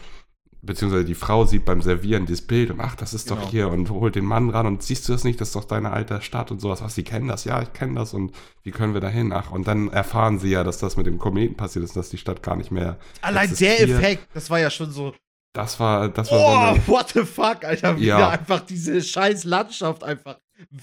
[0.63, 3.51] beziehungsweise die Frau sieht beim Servieren dieses Bild und ach, das ist doch Genau.
[3.51, 5.93] hier und holt den Mann ran und siehst du das nicht, das ist doch deine
[5.93, 8.33] alte Stadt und sowas, was, sie kennen das, ja, ich kenne das und
[8.63, 9.33] wie können wir da hin?
[9.33, 12.17] Ach, und dann erfahren sie ja, dass das mit dem Kometen passiert ist, dass die
[12.19, 13.81] Stadt gar nicht mehr, Allein der.
[13.83, 15.13] Effekt, das war ja schon so,
[15.55, 18.19] das war, das war so oh, eine, what the fuck, Alter, wie Ja.
[18.19, 20.39] da einfach diese scheiß Landschaft einfach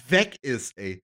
[0.08, 1.04] weg ist, ey.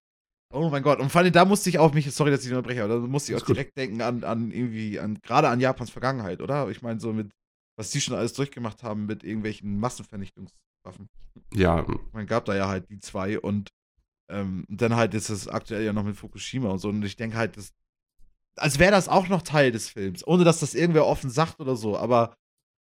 [0.53, 2.83] Oh mein Gott, und vor allem da musste ich auch mich, sorry, dass ich unterbreche,
[2.83, 3.57] aber da musste ich auch gut.
[3.57, 6.69] direkt denken an, an irgendwie, an, gerade an Japans Vergangenheit, oder?
[6.69, 7.31] Ich meine, so mit,
[7.77, 11.09] was die schon alles durchgemacht haben mit irgendwelchen Massenvernichtungswaffen.
[11.53, 13.69] ja, Man gab da ja halt die zwei und
[14.31, 16.87] ähm, dann halt ist es aktuell ja noch mit Fukushima und so.
[16.89, 17.73] Und ich denke halt, das,
[18.57, 21.75] als wäre das auch noch Teil des Films, ohne dass das irgendwer offen sagt oder
[21.75, 22.33] so, aber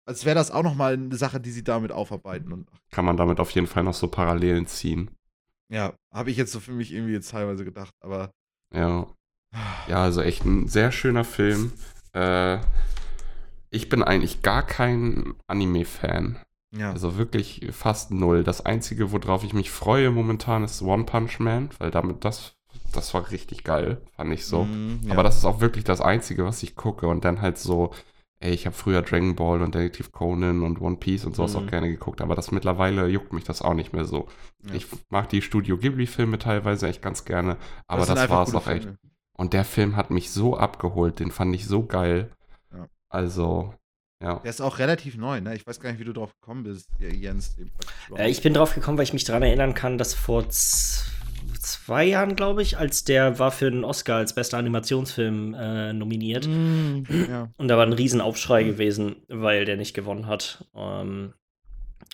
[0.06, 2.52] als wäre das auch noch mal eine Sache, die sie damit aufarbeiten.
[2.52, 5.12] Und kann man damit auf jeden Fall noch so Parallelen ziehen.
[5.70, 8.32] ja, habe ich jetzt so für mich irgendwie jetzt teilweise gedacht, aber
[8.74, 9.08] Ja.
[9.88, 11.74] Ja, also echt ein sehr schöner Film.
[12.14, 12.60] Äh,
[13.70, 16.38] ich bin eigentlich gar kein Anime-Fan.
[16.74, 16.92] ja.
[16.92, 18.44] Also wirklich fast null.
[18.44, 22.54] Das Einzige, worauf ich mich freue momentan, ist One Punch Man, weil damit das,
[22.94, 24.64] das war richtig geil, fand ich so.
[24.66, 25.14] Mm, ja.
[25.14, 27.08] Aber das ist auch wirklich das Einzige, was ich gucke.
[27.08, 27.94] Und dann halt so,
[28.42, 31.60] ey, ich habe früher Dragon Ball und Detective Conan und One Piece und sowas Mhm.
[31.60, 32.22] auch gerne geguckt.
[32.22, 34.28] Aber das mittlerweile juckt mich das auch nicht mehr so.
[34.68, 34.74] Ja.
[34.74, 37.58] Ich mag die Studio Ghibli-Filme teilweise echt ganz gerne.
[37.88, 38.84] Aber das, einfach war es auch echt.
[38.84, 38.98] Filme.
[39.38, 42.32] Und der Film hat mich so abgeholt, den fand ich so geil.
[42.74, 42.88] Ja.
[43.10, 43.74] Also,
[44.22, 44.36] ja.
[44.40, 45.56] Der ist auch relativ neu, ne?
[45.56, 47.56] Ich weiß gar nicht, wie du drauf gekommen bist, Jens.
[48.16, 50.48] Äh, ich bin drauf gekommen, weil ich mich daran erinnern kann, dass vor
[51.60, 56.48] zwei Jahren, glaube ich, als der war für den Oscar als bester Animationsfilm äh, nominiert.
[56.48, 57.50] Mm, ja.
[57.58, 60.66] Und da war ein Riesenaufschrei gewesen, weil der nicht gewonnen hat.
[60.76, 61.34] Ähm,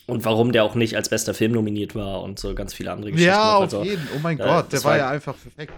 [0.06, 3.12] und warum der auch nicht als bester Film nominiert war und so ganz viele andere
[3.12, 3.30] Geschichten.
[3.32, 4.08] Ja, auf Also, jeden.
[4.16, 5.74] Oh mein äh, Gott, der war war- ja einfach perfekt.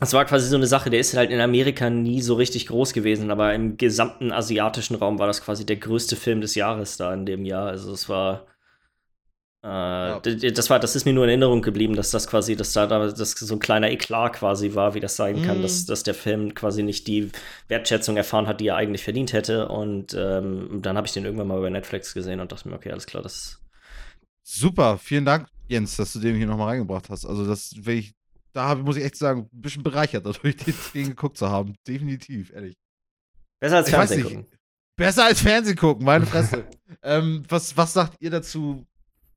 [0.00, 2.94] Das war quasi so eine Sache, der ist halt in Amerika nie so richtig groß
[2.94, 7.12] gewesen, aber im gesamten asiatischen Raum war das quasi der größte Film des Jahres da
[7.12, 7.66] in dem Jahr.
[7.68, 8.46] Also es war.
[9.62, 12.72] Äh, d- Das war, das ist mir nur in Erinnerung geblieben, dass das quasi, dass
[12.72, 15.62] da, da das so ein kleiner Eklat quasi war, wie das sein kann, Mhm.
[15.62, 17.30] dass, dass der Film quasi nicht die
[17.68, 19.68] Wertschätzung erfahren hat, die er eigentlich verdient hätte.
[19.68, 22.90] Und ähm, dann habe ich den irgendwann mal bei Netflix gesehen und dachte mir, okay,
[22.90, 23.60] alles klar, das
[24.42, 27.26] Super, vielen Dank, Jens, dass du den hier nochmal reingebracht hast.
[27.26, 28.14] Also, das, wenn ich,
[28.52, 31.74] da hab, muss ich echt sagen, ein bisschen bereichert, dadurch den, den geguckt zu haben.
[31.86, 32.74] Definitiv, ehrlich.
[33.60, 34.46] besser als Fernsehen gucken.
[34.96, 36.64] Besser als Fernsehen gucken, meine Fresse.
[37.02, 38.84] ähm, was, was sagt ihr dazu?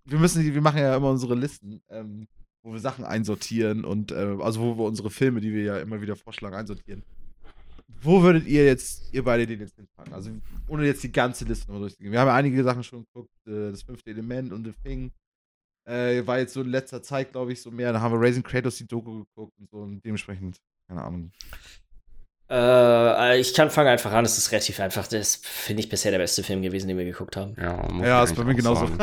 [0.06, 2.28] Wir müssen, wir machen ja immer unsere Listen, ähm,
[2.62, 6.02] wo wir Sachen einsortieren und äh, also wo wir unsere Filme, die wir ja immer
[6.02, 7.04] wieder vorschlagen, einsortieren.
[8.02, 10.14] Wo würdet ihr jetzt, ihr beide den jetzt hinpacken?
[10.14, 10.32] Also
[10.68, 12.12] ohne jetzt die ganze Liste nochmal durchzugehen.
[12.12, 15.12] Wir haben ja einige Sachen schon geguckt, äh, das fünfte Element und The Thing.
[15.86, 17.94] Äh, war jetzt so in letzter Zeit, glaube ich, so mehr.
[17.94, 21.32] Da haben wir Raising Kratos die Doku geguckt und so und dementsprechend, keine Ahnung.
[22.50, 25.08] Äh, ich kann fangen einfach an, es ist relativ einfach.
[25.08, 27.56] Das finde ich bisher der beste Film gewesen, den wir geguckt haben.
[27.58, 28.88] Ja, Ja, ist bei mir genauso.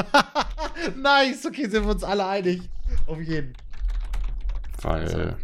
[0.96, 2.62] nice, okay, sind wir uns alle einig.
[3.06, 3.52] Auf jeden.
[4.82, 5.36] Weil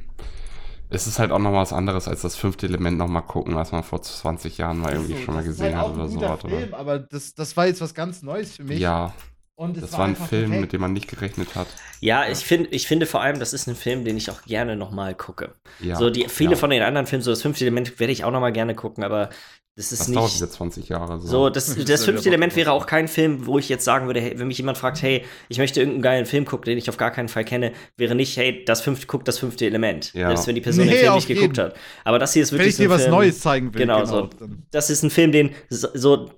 [0.88, 3.56] es ist halt auch noch mal was anderes als das fünfte Element noch mal gucken,
[3.56, 6.10] was man vor 20 Jahren mal irgendwie So, schon mal gesehen halt hat oder ein
[6.10, 6.28] so.
[6.28, 6.56] hat, Oder?
[6.58, 8.78] Film, aber das, das war jetzt was ganz Neues für mich.
[8.78, 9.12] Ja,
[9.56, 10.60] und es das war ein einfach Film, perfekt.
[10.60, 11.66] mit dem man nicht gerechnet hat.
[12.00, 14.76] Ja, ich, find, ich finde vor allem, das ist ein Film, den ich auch gerne
[14.76, 15.54] nochmal gucke.
[15.80, 16.56] Ja, so, die, viele ja.
[16.56, 19.30] von den anderen Filmen, so das fünfte Element, werde ich auch nochmal gerne gucken, aber
[19.76, 20.36] das ist Das dauert nicht.
[20.40, 21.20] wieder 20 Jahre.
[21.20, 21.26] So.
[21.28, 24.20] So, das, Das das fünfte Element wäre auch kein Film, wo ich jetzt sagen würde,
[24.20, 26.96] hey, wenn mich jemand fragt, hey, ich möchte irgendeinen geilen Film gucken, den ich auf
[26.96, 30.12] gar keinen Fall kenne, wäre nicht, hey, das fünfte, guck das fünfte Element.
[30.14, 30.28] Ja.
[30.28, 31.70] Selbst wenn die Person Nee, den Film nicht geguckt jeden.
[31.70, 31.76] hat.
[32.04, 33.80] Aber das hier ist Wenn wirklich ich dir so ein was Film, Neues zeigen will.
[33.82, 34.22] Genau, so.
[34.38, 36.30] dann- Das ist ein Film, den so, so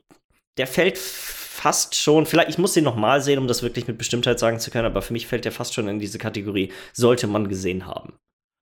[0.56, 4.38] der fällt fast schon, vielleicht, ich muss den nochmal sehen, um das wirklich mit Bestimmtheit
[4.38, 7.48] sagen zu können, aber für mich fällt der fast schon in diese Kategorie, sollte man
[7.48, 8.14] gesehen haben.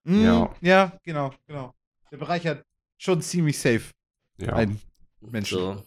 [0.04, 0.54] Mm, Ja.
[0.60, 1.72] ja, genau, genau.
[2.10, 2.62] Der Bereich hat
[2.98, 3.82] schon ziemlich safe
[4.38, 4.52] ja.
[4.54, 4.80] einen
[5.20, 5.58] Menschen.
[5.58, 5.82] So.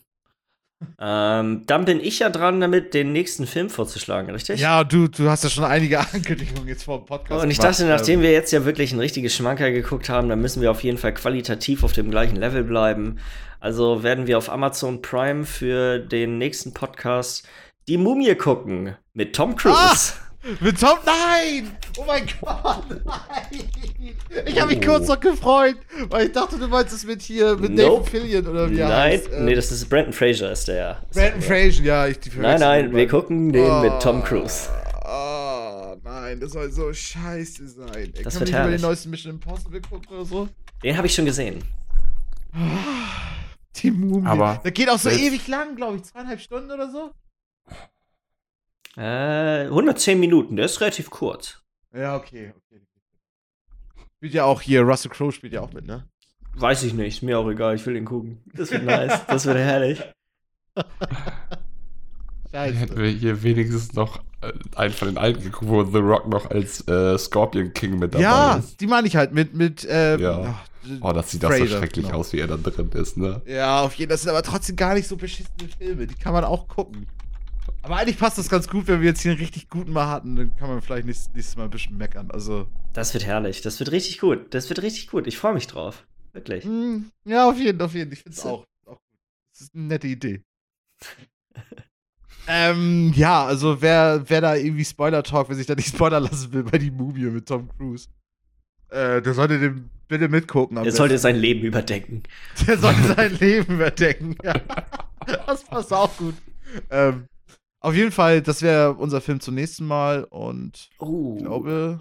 [0.97, 4.61] Ähm, dann bin ich ja dran, damit den nächsten Film vorzuschlagen, richtig?
[4.61, 7.43] Ja, du, du hast ja schon einige Ankündigungen jetzt vor dem Podcast.
[7.43, 7.73] Und ich gemacht.
[7.73, 10.71] dachte, nachdem Ähm, wir jetzt ja wirklich ein richtiges Schmanker geguckt haben, dann müssen wir
[10.71, 13.19] auf jeden Fall qualitativ auf dem gleichen Level bleiben.
[13.59, 17.45] Also werden wir auf Amazon Prime für den nächsten Podcast
[17.89, 20.13] Die Mumie gucken mit Tom Cruise.
[20.15, 20.25] Ah!
[20.61, 21.75] Mit Tom, nein!
[21.97, 23.63] Oh mein Gott, nein!
[24.45, 24.91] Ich habe mich Oh.
[24.91, 25.75] kurz noch gefreut,
[26.09, 28.05] weil ich dachte, du meinst es mit hier, mit Nope.
[28.05, 29.29] David Fillion oder wie Nein, heißt.
[29.33, 31.01] ähm, nee, das ist Brandon Fraser, ist der ja.
[31.13, 32.07] Brandon Fraser, ja.
[32.07, 34.69] Ich, die Nein, nein, wir gucken den Oh, mit Tom Cruise.
[35.05, 38.13] Oh, nein, das soll so scheiße sein.
[38.23, 38.77] Das können wird herrlich.
[38.77, 40.47] den neuesten Mission Impossible gucken oder so?
[40.83, 41.61] Den habe ich schon gesehen.
[43.75, 44.25] Die Mumie.
[44.27, 46.03] Aber das geht auch so ewig lang, glaube ich.
[46.03, 47.11] Zweieinhalb Stunden oder so?
[48.99, 51.61] Äh, 110 Minuten, der ist relativ kurz.
[51.95, 52.81] Ja, okay, okay.
[54.17, 56.05] Spielt ja auch hier, Russell Crowe spielt ja auch mit, ne?
[56.55, 58.41] Weiß ich nicht, mir auch egal, ich will den gucken.
[58.53, 60.01] Das wird nice, das wird herrlich.
[62.51, 62.97] hätten Scheiße.
[62.97, 66.85] wir hier wenigstens noch äh, einen von den alten geguckt, wo The Rock noch als
[66.87, 68.81] äh, Scorpion King mit dabei Ja, ist.
[68.81, 70.55] die meine ich halt mit, mit, äh, Ja.
[70.57, 70.65] ach,
[71.01, 72.17] Oh, das sieht auch so Fraser, schrecklich genau.
[72.19, 73.41] aus, wie er da drin ist, ne?
[73.45, 74.15] Ja, auf jeden Fall.
[74.15, 76.07] Das sind aber trotzdem gar nicht so beschissene Filme.
[76.07, 77.05] Die kann man auch gucken.
[77.81, 80.35] Aber eigentlich passt das ganz gut, wenn wir jetzt hier einen richtig guten mal hatten.
[80.35, 82.31] Dann kann man vielleicht nächstes, nächstes Mal ein bisschen meckern.
[82.31, 84.53] Also, Das wird herrlich, das wird richtig gut.
[84.53, 85.27] Das wird richtig gut.
[85.27, 86.05] Ich freue mich drauf.
[86.33, 86.65] Wirklich.
[86.65, 88.11] mh, ja, auf jeden, auf jeden.
[88.11, 89.19] Ich finde es auch, auch gut.
[89.53, 90.43] Das ist eine nette Idee.
[92.47, 96.63] ähm, ja, also wer, wer da irgendwie Spoiler-Talk, wer sich da nicht spoilern lassen will
[96.63, 98.07] bei die Mumie mit Tom Cruise,
[98.89, 100.77] äh, der sollte den bitte mitgucken.
[100.77, 102.23] am Er sollte sein Leben überdecken.
[102.67, 104.35] Der sollte sein Leben überdenken.
[104.43, 104.53] Ja.
[105.45, 106.35] Das passt auch gut.
[106.89, 107.25] Ähm,
[107.81, 111.99] auf jeden Fall, das wäre unser Film zum nächsten Mal und Oh, ich glaube,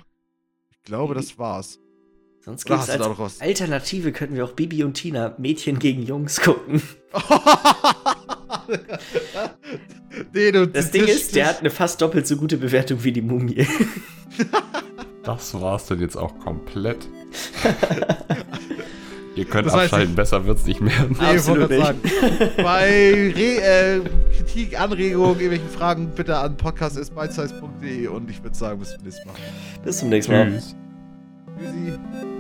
[0.71, 1.79] ich glaube, das war's.
[2.45, 3.41] sonst du da als noch was?
[3.41, 6.83] Alternative könnten wir auch Bibi und Tina Mädchen gegen Jungs gucken.
[10.33, 13.23] nee, du, Das Ding ist, der hat eine fast doppelt so gute Bewertung wie die
[13.23, 13.67] Mumie.
[15.23, 17.09] Das war's dann jetzt auch komplett.
[19.39, 20.93] Ihr könnt Das abschalten, besser wird's nicht mehr.
[21.09, 22.51] Nee, ich Absolut wollte gerade sagen.
[22.57, 24.01] Bei Re äh,
[24.37, 29.37] Kritik, Anregungen, irgendwelchen Fragen bitte an podcast.bitesize.de und ich würde sagen, bis zum nächsten Mal.
[29.85, 30.51] Bis zum nächsten Mal.
[30.51, 30.75] Tschüss.
[31.57, 32.38] Tschüssi.